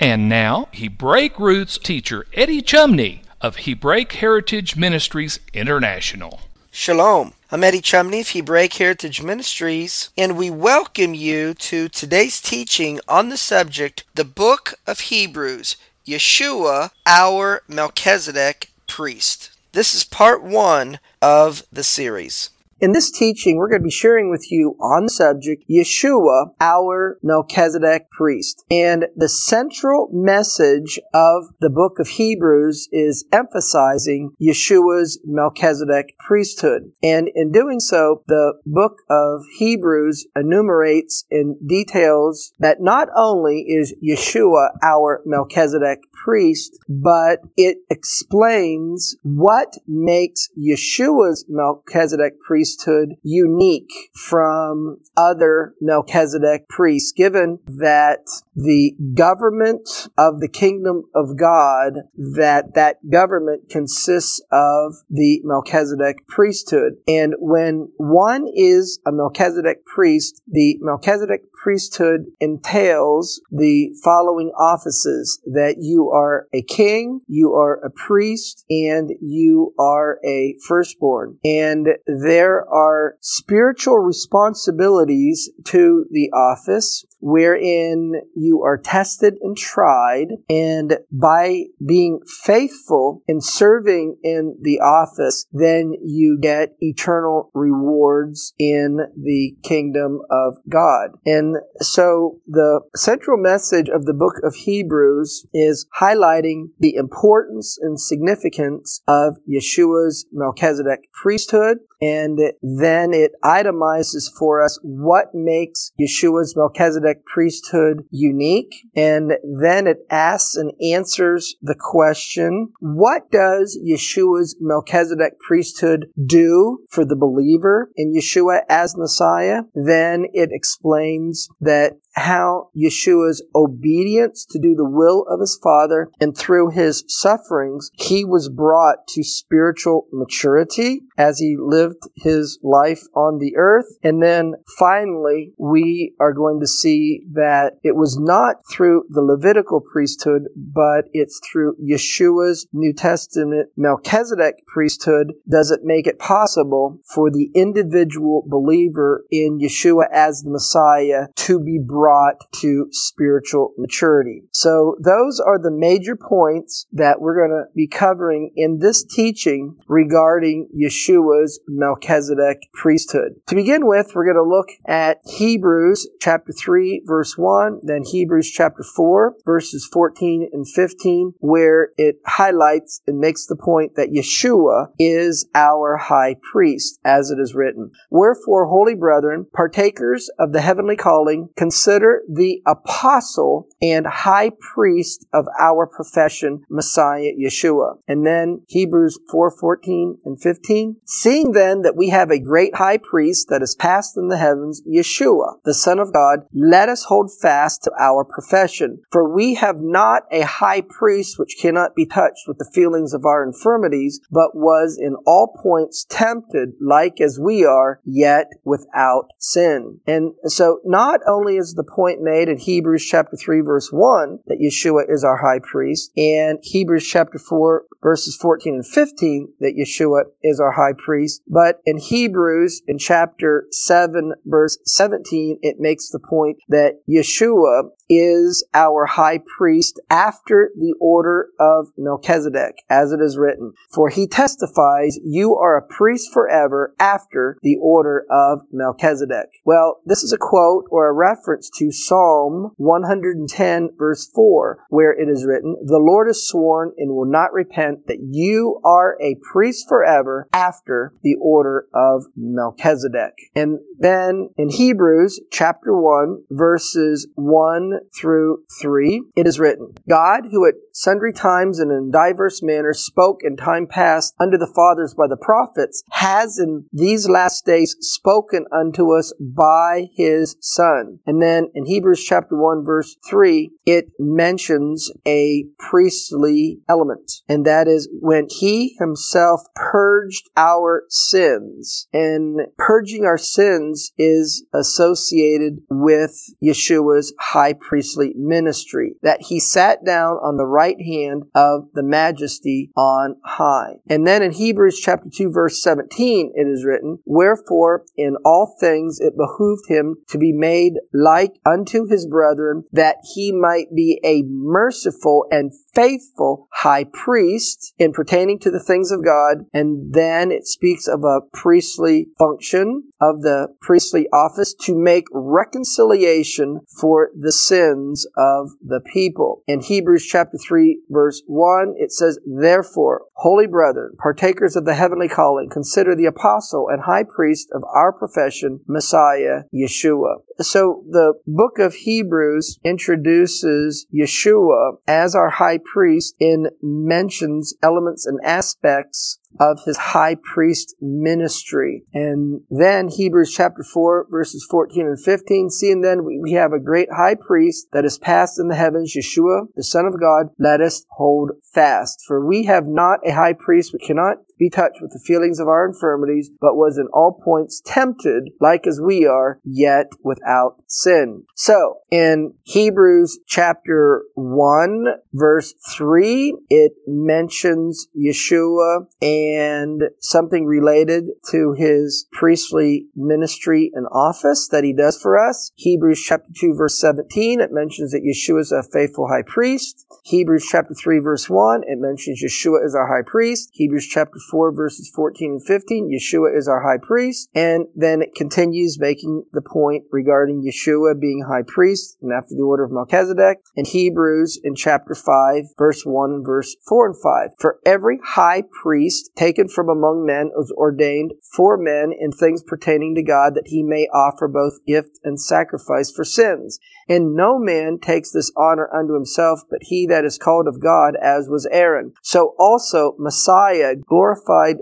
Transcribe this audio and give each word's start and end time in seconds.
And 0.00 0.28
now, 0.28 0.68
Hebraic 0.72 1.38
roots 1.38 1.78
teacher 1.78 2.26
Eddie 2.34 2.62
Chumney 2.62 3.22
of 3.40 3.58
Hebraic 3.58 4.12
Heritage 4.14 4.76
Ministries 4.76 5.38
International. 5.52 6.40
Shalom. 6.72 7.34
I'm 7.52 7.62
Eddie 7.62 7.80
Chumney 7.80 8.22
of 8.22 8.30
Hebraic 8.30 8.74
Heritage 8.74 9.22
Ministries, 9.22 10.10
and 10.18 10.36
we 10.36 10.50
welcome 10.50 11.14
you 11.14 11.54
to 11.54 11.88
today's 11.88 12.40
teaching 12.40 12.98
on 13.06 13.28
the 13.28 13.36
subject, 13.36 14.02
the 14.16 14.24
Book 14.24 14.74
of 14.84 14.98
Hebrews, 14.98 15.76
Yeshua, 16.04 16.90
our 17.06 17.62
Melchizedek 17.68 18.70
priest. 18.88 19.50
This 19.70 19.94
is 19.94 20.02
part 20.02 20.42
one 20.42 20.98
of 21.22 21.62
the 21.72 21.84
series. 21.84 22.50
In 22.84 22.92
this 22.92 23.10
teaching, 23.10 23.56
we're 23.56 23.70
going 23.70 23.80
to 23.80 23.86
be 23.86 23.90
sharing 23.90 24.28
with 24.28 24.52
you 24.52 24.76
on 24.78 25.04
the 25.04 25.08
subject 25.08 25.64
Yeshua, 25.70 26.48
our 26.60 27.18
Melchizedek 27.22 28.10
priest. 28.10 28.62
And 28.70 29.06
the 29.16 29.26
central 29.26 30.10
message 30.12 31.00
of 31.14 31.44
the 31.62 31.70
book 31.70 31.98
of 31.98 32.08
Hebrews 32.08 32.90
is 32.92 33.24
emphasizing 33.32 34.32
Yeshua's 34.38 35.18
Melchizedek 35.24 36.14
priesthood. 36.18 36.92
And 37.02 37.30
in 37.34 37.52
doing 37.52 37.80
so, 37.80 38.22
the 38.26 38.52
book 38.66 38.98
of 39.08 39.40
Hebrews 39.56 40.26
enumerates 40.36 41.24
and 41.30 41.56
details 41.66 42.52
that 42.58 42.82
not 42.82 43.08
only 43.16 43.64
is 43.66 43.94
Yeshua 44.06 44.72
our 44.82 45.22
Melchizedek 45.24 46.00
priest, 46.12 46.78
but 46.86 47.38
it 47.56 47.78
explains 47.88 49.16
what 49.22 49.78
makes 49.86 50.50
Yeshua's 50.58 51.46
Melchizedek 51.48 52.34
priesthood 52.74 53.16
unique 53.22 53.92
from 54.14 54.98
other 55.16 55.74
Melchizedek 55.80 56.68
priests, 56.68 57.12
given 57.12 57.58
that 57.66 58.20
the 58.54 58.94
government 59.14 60.08
of 60.18 60.40
the 60.40 60.48
kingdom 60.48 61.04
of 61.14 61.36
God, 61.38 61.94
that 62.16 62.74
that 62.74 62.96
government 63.10 63.68
consists 63.68 64.40
of 64.50 64.94
the 65.10 65.40
Melchizedek 65.44 66.26
priesthood. 66.28 66.94
And 67.06 67.34
when 67.38 67.88
one 67.96 68.46
is 68.52 68.98
a 69.06 69.12
Melchizedek 69.12 69.84
priest, 69.84 70.42
the 70.46 70.78
Melchizedek 70.80 71.42
priesthood 71.64 72.26
entails 72.40 73.40
the 73.50 73.88
following 74.04 74.48
offices 74.48 75.40
that 75.46 75.76
you 75.80 76.10
are 76.10 76.46
a 76.52 76.62
king, 76.62 77.20
you 77.26 77.54
are 77.54 77.82
a 77.82 77.90
priest, 77.90 78.66
and 78.68 79.10
you 79.22 79.72
are 79.78 80.18
a 80.26 80.56
firstborn. 80.68 81.38
And 81.42 81.88
there 82.06 82.53
are 82.62 83.16
spiritual 83.20 83.98
responsibilities 83.98 85.50
to 85.64 86.06
the 86.10 86.30
office 86.32 87.04
wherein 87.24 88.12
you 88.36 88.62
are 88.62 88.76
tested 88.76 89.34
and 89.40 89.56
tried, 89.56 90.28
and 90.50 90.98
by 91.10 91.62
being 91.84 92.20
faithful 92.26 93.22
in 93.26 93.40
serving 93.40 94.14
in 94.22 94.54
the 94.60 94.78
office, 94.80 95.46
then 95.50 95.94
you 96.04 96.38
get 96.38 96.76
eternal 96.80 97.50
rewards 97.54 98.52
in 98.58 98.98
the 99.16 99.56
kingdom 99.62 100.20
of 100.30 100.56
God. 100.68 101.12
And 101.24 101.56
so 101.80 102.40
the 102.46 102.82
central 102.94 103.38
message 103.38 103.88
of 103.88 104.04
the 104.04 104.12
book 104.12 104.34
of 104.42 104.54
Hebrews 104.54 105.46
is 105.54 105.86
highlighting 105.98 106.66
the 106.78 106.94
importance 106.94 107.78
and 107.80 107.98
significance 107.98 109.00
of 109.08 109.38
Yeshua's 109.50 110.26
Melchizedek 110.30 111.08
priesthood, 111.22 111.78
and 112.00 112.38
then 112.62 113.12
it 113.12 113.32
itemizes 113.44 114.30
for 114.38 114.62
us 114.62 114.78
what 114.82 115.34
makes 115.34 115.92
Yeshua's 116.00 116.56
Melchizedek 116.56 117.24
priesthood 117.26 118.04
unique. 118.10 118.74
And 118.94 119.32
then 119.42 119.86
it 119.86 119.98
asks 120.10 120.56
and 120.56 120.72
answers 120.82 121.56
the 121.62 121.76
question, 121.78 122.72
what 122.80 123.30
does 123.30 123.78
Yeshua's 123.84 124.56
Melchizedek 124.60 125.38
priesthood 125.40 126.06
do 126.24 126.78
for 126.90 127.04
the 127.04 127.16
believer 127.16 127.90
in 127.96 128.12
Yeshua 128.12 128.60
as 128.68 128.96
Messiah? 128.96 129.62
Then 129.74 130.26
it 130.32 130.50
explains 130.52 131.48
that 131.60 131.94
how 132.14 132.70
Yeshua's 132.76 133.42
obedience 133.54 134.46
to 134.50 134.58
do 134.58 134.74
the 134.74 134.88
will 134.88 135.26
of 135.28 135.40
his 135.40 135.58
Father 135.62 136.10
and 136.20 136.36
through 136.36 136.70
his 136.70 137.04
sufferings, 137.08 137.90
he 137.94 138.24
was 138.24 138.48
brought 138.48 139.06
to 139.08 139.24
spiritual 139.24 140.06
maturity 140.12 141.02
as 141.16 141.38
he 141.38 141.56
lived 141.58 142.02
his 142.16 142.58
life 142.62 143.02
on 143.14 143.38
the 143.38 143.56
earth. 143.56 143.86
And 144.02 144.22
then 144.22 144.54
finally, 144.78 145.52
we 145.58 146.14
are 146.20 146.32
going 146.32 146.60
to 146.60 146.66
see 146.66 147.22
that 147.32 147.74
it 147.82 147.96
was 147.96 148.18
not 148.18 148.56
through 148.70 149.04
the 149.08 149.22
Levitical 149.22 149.80
priesthood, 149.80 150.44
but 150.56 151.06
it's 151.12 151.40
through 151.50 151.76
Yeshua's 151.76 152.66
New 152.72 152.92
Testament 152.92 153.68
Melchizedek 153.76 154.66
priesthood 154.66 155.32
does 155.48 155.70
it 155.70 155.80
make 155.82 156.06
it 156.06 156.18
possible 156.18 156.98
for 157.04 157.30
the 157.30 157.50
individual 157.54 158.44
believer 158.46 159.24
in 159.30 159.58
Yeshua 159.58 160.04
as 160.12 160.42
the 160.42 160.50
Messiah 160.50 161.26
to 161.36 161.60
be 161.60 161.78
brought 161.78 162.36
to 162.60 162.88
spiritual 162.90 163.72
maturity. 163.78 164.42
So 164.52 164.96
those 165.00 165.40
are 165.40 165.58
the 165.58 165.70
major 165.70 166.16
points 166.16 166.86
that 166.92 167.20
we're 167.20 167.36
going 167.36 167.50
to 167.50 167.72
be 167.74 167.86
covering 167.86 168.52
in 168.56 168.78
this 168.78 169.04
teaching 169.04 169.76
regarding 169.88 170.68
Yeshua's 171.04 171.60
Melchizedek 171.68 172.68
priesthood. 172.72 173.34
To 173.48 173.54
begin 173.54 173.86
with, 173.86 174.12
we're 174.14 174.24
going 174.24 174.36
to 174.36 174.42
look 174.42 174.68
at 174.86 175.18
Hebrews 175.24 176.08
chapter 176.20 176.52
3 176.52 177.02
verse 177.06 177.36
1, 177.36 177.80
then 177.82 178.02
Hebrews 178.04 178.50
chapter 178.50 178.82
4 178.82 179.36
verses 179.44 179.88
14 179.92 180.50
and 180.52 180.68
15, 180.68 181.34
where 181.38 181.90
it 181.96 182.16
highlights 182.26 183.00
and 183.06 183.18
makes 183.18 183.46
the 183.46 183.56
point 183.56 183.94
that 183.96 184.10
Yeshua 184.10 184.88
is 184.98 185.48
our 185.54 185.96
high 185.96 186.36
priest, 186.52 186.98
as 187.04 187.30
it 187.30 187.38
is 187.38 187.54
written. 187.54 187.90
Wherefore, 188.10 188.66
holy 188.66 188.94
brethren, 188.94 189.46
partakers 189.52 190.30
of 190.38 190.52
the 190.52 190.60
heavenly 190.60 190.96
calling, 190.96 191.48
consider 191.56 192.22
the 192.28 192.62
apostle 192.66 193.68
and 193.80 194.06
high 194.06 194.50
priest 194.74 195.26
of 195.32 195.46
our 195.58 195.86
profession, 195.86 196.62
Messiah 196.70 197.32
Yeshua. 197.38 197.96
And 198.08 198.26
then 198.26 198.62
Hebrews 198.68 199.18
4, 199.30 199.50
14 199.50 200.18
and 200.24 200.40
15. 200.40 200.93
Seeing 201.04 201.52
then 201.52 201.82
that 201.82 201.96
we 201.96 202.10
have 202.10 202.30
a 202.30 202.38
great 202.38 202.76
high 202.76 202.98
priest 202.98 203.48
that 203.48 203.62
is 203.62 203.74
passed 203.74 204.16
in 204.16 204.28
the 204.28 204.36
heavens, 204.36 204.82
Yeshua, 204.82 205.56
the 205.64 205.74
Son 205.74 205.98
of 205.98 206.12
God, 206.12 206.40
let 206.52 206.88
us 206.88 207.04
hold 207.04 207.30
fast 207.40 207.82
to 207.84 207.92
our 207.98 208.24
profession. 208.24 209.02
For 209.10 209.32
we 209.32 209.54
have 209.54 209.80
not 209.80 210.22
a 210.30 210.42
high 210.42 210.82
priest 210.82 211.38
which 211.38 211.56
cannot 211.60 211.94
be 211.94 212.06
touched 212.06 212.46
with 212.46 212.58
the 212.58 212.70
feelings 212.72 213.14
of 213.14 213.24
our 213.24 213.42
infirmities, 213.42 214.20
but 214.30 214.54
was 214.54 214.98
in 215.00 215.16
all 215.26 215.56
points 215.62 216.06
tempted 216.08 216.70
like 216.80 217.20
as 217.20 217.38
we 217.38 217.64
are, 217.64 218.00
yet 218.04 218.48
without 218.64 219.28
sin. 219.38 220.00
And 220.06 220.32
so 220.46 220.80
not 220.84 221.20
only 221.26 221.56
is 221.56 221.74
the 221.74 221.84
point 221.84 222.20
made 222.20 222.48
in 222.48 222.58
Hebrews 222.58 223.04
chapter 223.04 223.36
3 223.36 223.60
verse 223.60 223.90
1 223.90 224.40
that 224.46 224.58
Yeshua 224.60 225.04
is 225.08 225.24
our 225.24 225.38
high 225.38 225.60
priest, 225.60 226.10
and 226.16 226.58
Hebrews 226.62 227.06
chapter 227.06 227.38
4 227.38 227.84
verses 228.02 228.36
14 228.36 228.74
and 228.74 228.86
15 228.86 229.54
that 229.60 229.76
Yeshua 229.76 230.24
is 230.42 230.60
our 230.60 230.72
high 230.72 230.83
high 230.84 230.94
priest. 230.96 231.42
But 231.48 231.80
in 231.84 231.98
Hebrews, 231.98 232.82
in 232.86 232.98
chapter 232.98 233.66
7, 233.70 234.34
verse 234.44 234.78
17, 234.84 235.58
it 235.62 235.76
makes 235.78 236.10
the 236.10 236.20
point 236.20 236.58
that 236.68 237.00
Yeshua 237.08 237.90
is 238.08 238.66
our 238.74 239.06
high 239.06 239.40
priest 239.56 240.00
after 240.10 240.70
the 240.76 240.94
order 241.00 241.48
of 241.58 241.88
Melchizedek, 241.96 242.76
as 242.90 243.12
it 243.12 243.20
is 243.20 243.38
written. 243.38 243.72
For 243.92 244.08
he 244.08 244.26
testifies, 244.26 245.18
you 245.24 245.56
are 245.56 245.76
a 245.76 245.86
priest 245.86 246.32
forever 246.32 246.94
after 246.98 247.56
the 247.62 247.76
order 247.80 248.26
of 248.30 248.60
Melchizedek. 248.72 249.48
Well, 249.64 250.00
this 250.04 250.22
is 250.22 250.32
a 250.32 250.38
quote 250.38 250.84
or 250.90 251.08
a 251.08 251.12
reference 251.12 251.70
to 251.78 251.90
Psalm 251.90 252.72
110 252.76 253.90
verse 253.96 254.30
4, 254.34 254.84
where 254.88 255.12
it 255.12 255.28
is 255.28 255.46
written, 255.46 255.76
The 255.84 255.98
Lord 255.98 256.26
has 256.26 256.46
sworn 256.46 256.92
and 256.98 257.14
will 257.14 257.30
not 257.30 257.52
repent 257.52 258.06
that 258.06 258.18
you 258.20 258.80
are 258.84 259.16
a 259.20 259.36
priest 259.52 259.86
forever 259.88 260.48
after 260.52 260.73
the 261.22 261.36
order 261.40 261.86
of 261.94 262.24
Melchizedek. 262.36 263.34
And 263.54 263.78
then 263.98 264.50
in 264.56 264.70
Hebrews 264.70 265.40
chapter 265.50 265.96
1 265.96 266.44
verses 266.50 267.28
1 267.34 268.00
through 268.18 268.64
3, 268.80 269.22
it 269.36 269.46
is 269.46 269.58
written, 269.58 269.94
God, 270.08 270.48
who 270.50 270.66
at 270.66 270.74
sundry 270.92 271.32
times 271.32 271.78
and 271.78 271.90
in 271.90 272.10
diverse 272.10 272.62
manners 272.62 273.00
spoke 273.00 273.40
in 273.42 273.56
time 273.56 273.86
past 273.86 274.34
unto 274.40 274.56
the 274.56 274.70
fathers 274.74 275.14
by 275.14 275.26
the 275.28 275.36
prophets, 275.36 276.02
has 276.12 276.58
in 276.58 276.86
these 276.92 277.28
last 277.28 277.64
days 277.64 277.96
spoken 278.00 278.64
unto 278.72 279.12
us 279.12 279.32
by 279.40 280.08
his 280.14 280.56
Son. 280.60 281.18
And 281.26 281.42
then 281.42 281.68
in 281.74 281.86
Hebrews 281.86 282.24
chapter 282.24 282.56
1 282.56 282.84
verse 282.84 283.16
3, 283.28 283.70
it 283.86 284.06
mentions 284.18 285.10
a 285.26 285.64
priestly 285.78 286.80
element, 286.88 287.42
and 287.48 287.64
that 287.64 287.88
is 287.88 288.08
when 288.20 288.46
he 288.50 288.96
himself 288.98 289.62
purged 289.74 290.50
our 290.64 291.04
sins. 291.08 292.08
And 292.12 292.60
purging 292.78 293.24
our 293.24 293.38
sins 293.38 294.12
is 294.16 294.64
associated 294.72 295.78
with 295.90 296.32
Yeshua's 296.62 297.34
high 297.38 297.74
priestly 297.74 298.32
ministry, 298.36 299.14
that 299.22 299.42
he 299.42 299.60
sat 299.60 300.04
down 300.04 300.36
on 300.36 300.56
the 300.56 300.66
right 300.66 301.00
hand 301.00 301.44
of 301.54 301.88
the 301.92 302.02
majesty 302.02 302.90
on 302.96 303.36
high. 303.44 303.94
And 304.08 304.26
then 304.26 304.42
in 304.42 304.52
Hebrews 304.52 304.98
chapter 305.00 305.28
2 305.32 305.50
verse 305.50 305.82
17 305.82 306.52
it 306.54 306.66
is 306.66 306.84
written, 306.84 307.18
Wherefore 307.24 308.04
in 308.16 308.36
all 308.44 308.76
things 308.80 309.18
it 309.20 309.34
behooved 309.36 309.88
him 309.88 310.16
to 310.28 310.38
be 310.38 310.52
made 310.52 310.94
like 311.12 311.52
unto 311.66 312.06
his 312.06 312.26
brethren, 312.26 312.84
that 312.92 313.16
he 313.34 313.52
might 313.52 313.94
be 313.94 314.20
a 314.24 314.42
merciful 314.46 315.46
and 315.50 315.72
faithful 315.94 316.68
high 316.72 317.04
priest 317.04 317.94
in 317.98 318.12
pertaining 318.12 318.58
to 318.60 318.70
the 318.70 318.82
things 318.82 319.10
of 319.10 319.24
God. 319.24 319.58
And 319.72 320.14
then 320.14 320.52
it 320.54 320.66
speaks 320.66 321.06
of 321.06 321.24
a 321.24 321.40
priestly 321.52 322.28
function 322.38 323.04
of 323.20 323.42
the 323.42 323.68
priestly 323.80 324.28
office 324.32 324.74
to 324.82 324.94
make 324.96 325.24
reconciliation 325.32 326.80
for 327.00 327.30
the 327.38 327.52
sins 327.52 328.26
of 328.36 328.70
the 328.80 329.00
people. 329.00 329.62
In 329.66 329.80
Hebrews 329.80 330.26
chapter 330.26 330.58
3 330.58 331.00
verse 331.10 331.42
1, 331.46 331.94
it 331.96 332.12
says, 332.12 332.38
Therefore, 332.46 333.22
holy 333.34 333.66
brethren, 333.66 334.14
partakers 334.18 334.76
of 334.76 334.84
the 334.84 334.94
heavenly 334.94 335.28
calling, 335.28 335.68
consider 335.68 336.14
the 336.14 336.26
apostle 336.26 336.88
and 336.88 337.02
high 337.02 337.24
priest 337.24 337.68
of 337.72 337.82
our 337.84 338.12
profession, 338.12 338.80
Messiah, 338.86 339.62
Yeshua. 339.74 340.36
So 340.60 341.04
the 341.08 341.34
book 341.46 341.78
of 341.78 341.94
Hebrews 341.94 342.78
introduces 342.84 344.06
Yeshua 344.14 344.98
as 345.08 345.34
our 345.34 345.50
high 345.50 345.78
priest 345.78 346.34
and 346.40 346.70
mentions 346.82 347.74
elements 347.82 348.26
and 348.26 348.38
aspects 348.44 349.38
of 349.60 349.80
his 349.84 349.96
high 349.96 350.36
priest 350.36 350.94
ministry. 351.00 352.04
And 352.12 352.62
then 352.70 353.08
Hebrews 353.08 353.52
chapter 353.52 353.82
4 353.82 354.26
verses 354.30 354.66
14 354.70 355.06
and 355.06 355.22
15, 355.22 355.70
seeing 355.70 356.00
then 356.00 356.24
we, 356.24 356.52
have 356.54 356.72
a 356.72 356.78
great 356.78 357.08
high 357.10 357.34
priest 357.34 357.88
that 357.92 358.04
is 358.04 358.16
passed 358.16 358.60
in 358.60 358.68
the 358.68 358.76
heavens, 358.76 359.12
Yeshua, 359.16 359.62
the 359.74 359.82
Son 359.82 360.06
of 360.06 360.20
God, 360.20 360.46
let 360.56 360.80
us 360.80 361.04
hold 361.10 361.50
fast. 361.72 362.22
For 362.26 362.46
we 362.46 362.64
have 362.64 362.86
not 362.86 363.18
a 363.26 363.32
high 363.32 363.54
priest 363.54 363.92
we 363.92 363.98
cannot 363.98 364.36
be 364.58 364.70
touched 364.70 365.00
with 365.00 365.12
the 365.12 365.22
feelings 365.24 365.58
of 365.58 365.68
our 365.68 365.86
infirmities, 365.86 366.50
but 366.60 366.76
was 366.76 366.98
in 366.98 367.06
all 367.12 367.40
points 367.44 367.82
tempted 367.84 368.50
like 368.60 368.86
as 368.86 369.00
we 369.00 369.26
are, 369.26 369.60
yet 369.64 370.06
without 370.22 370.76
sin. 370.86 371.44
So, 371.54 371.98
in 372.10 372.54
Hebrews 372.64 373.40
chapter 373.46 374.22
1 374.34 375.06
verse 375.32 375.74
3, 375.90 376.56
it 376.68 376.92
mentions 377.06 378.06
Yeshua 378.16 379.06
and 379.20 380.04
something 380.20 380.66
related 380.66 381.24
to 381.50 381.74
his 381.76 382.26
priestly 382.32 383.06
ministry 383.14 383.90
and 383.94 384.06
office 384.12 384.68
that 384.68 384.84
he 384.84 384.92
does 384.92 385.20
for 385.20 385.38
us. 385.38 385.72
Hebrews 385.76 386.22
chapter 386.22 386.50
2 386.56 386.74
verse 386.74 386.98
17, 387.00 387.60
it 387.60 387.70
mentions 387.72 388.12
that 388.12 388.22
Yeshua 388.22 388.60
is 388.60 388.72
a 388.72 388.82
faithful 388.82 389.28
high 389.28 389.42
priest. 389.46 390.06
Hebrews 390.24 390.66
chapter 390.70 390.94
3 390.94 391.18
verse 391.18 391.48
1, 391.50 391.82
it 391.86 391.98
mentions 391.98 392.42
Yeshua 392.42 392.84
is 392.84 392.94
our 392.94 393.08
high 393.08 393.28
priest. 393.28 393.70
Hebrews 393.72 394.06
chapter 394.06 394.38
4 394.50 394.53
verses 394.72 395.10
14 395.14 395.52
and 395.52 395.66
15, 395.66 396.10
Yeshua 396.10 396.56
is 396.56 396.68
our 396.68 396.82
high 396.82 396.98
priest. 397.00 397.48
And 397.54 397.86
then 397.94 398.22
it 398.22 398.34
continues 398.34 398.98
making 398.98 399.44
the 399.52 399.62
point 399.62 400.04
regarding 400.10 400.62
Yeshua 400.62 401.20
being 401.20 401.44
high 401.48 401.62
priest 401.66 402.16
and 402.22 402.32
after 402.32 402.54
the 402.54 402.62
order 402.62 402.84
of 402.84 402.92
Melchizedek. 402.92 403.58
In 403.74 403.84
Hebrews 403.84 404.60
in 404.62 404.74
chapter 404.74 405.14
5 405.14 405.64
verse 405.76 406.02
1 406.04 406.30
and 406.30 406.46
verse 406.46 406.76
4 406.88 407.06
and 407.06 407.16
5, 407.20 407.50
for 407.58 407.78
every 407.84 408.18
high 408.24 408.62
priest 408.82 409.30
taken 409.36 409.68
from 409.68 409.88
among 409.88 410.24
men 410.26 410.50
was 410.54 410.72
ordained 410.76 411.32
for 411.54 411.76
men 411.76 412.12
in 412.18 412.30
things 412.30 412.62
pertaining 412.62 413.14
to 413.14 413.22
God 413.22 413.54
that 413.54 413.68
he 413.68 413.82
may 413.82 414.06
offer 414.14 414.48
both 414.48 414.84
gift 414.86 415.18
and 415.24 415.40
sacrifice 415.40 416.10
for 416.10 416.24
sins. 416.24 416.78
And 417.08 417.34
no 417.34 417.58
man 417.58 417.98
takes 418.00 418.32
this 418.32 418.52
honor 418.56 418.88
unto 418.94 419.14
himself, 419.14 419.60
but 419.68 419.80
he 419.82 420.06
that 420.06 420.24
is 420.24 420.38
called 420.38 420.66
of 420.66 420.80
God, 420.80 421.14
as 421.20 421.48
was 421.48 421.66
Aaron. 421.70 422.12
So 422.22 422.54
also 422.58 423.14
Messiah 423.18 423.94
glorified 423.96 424.33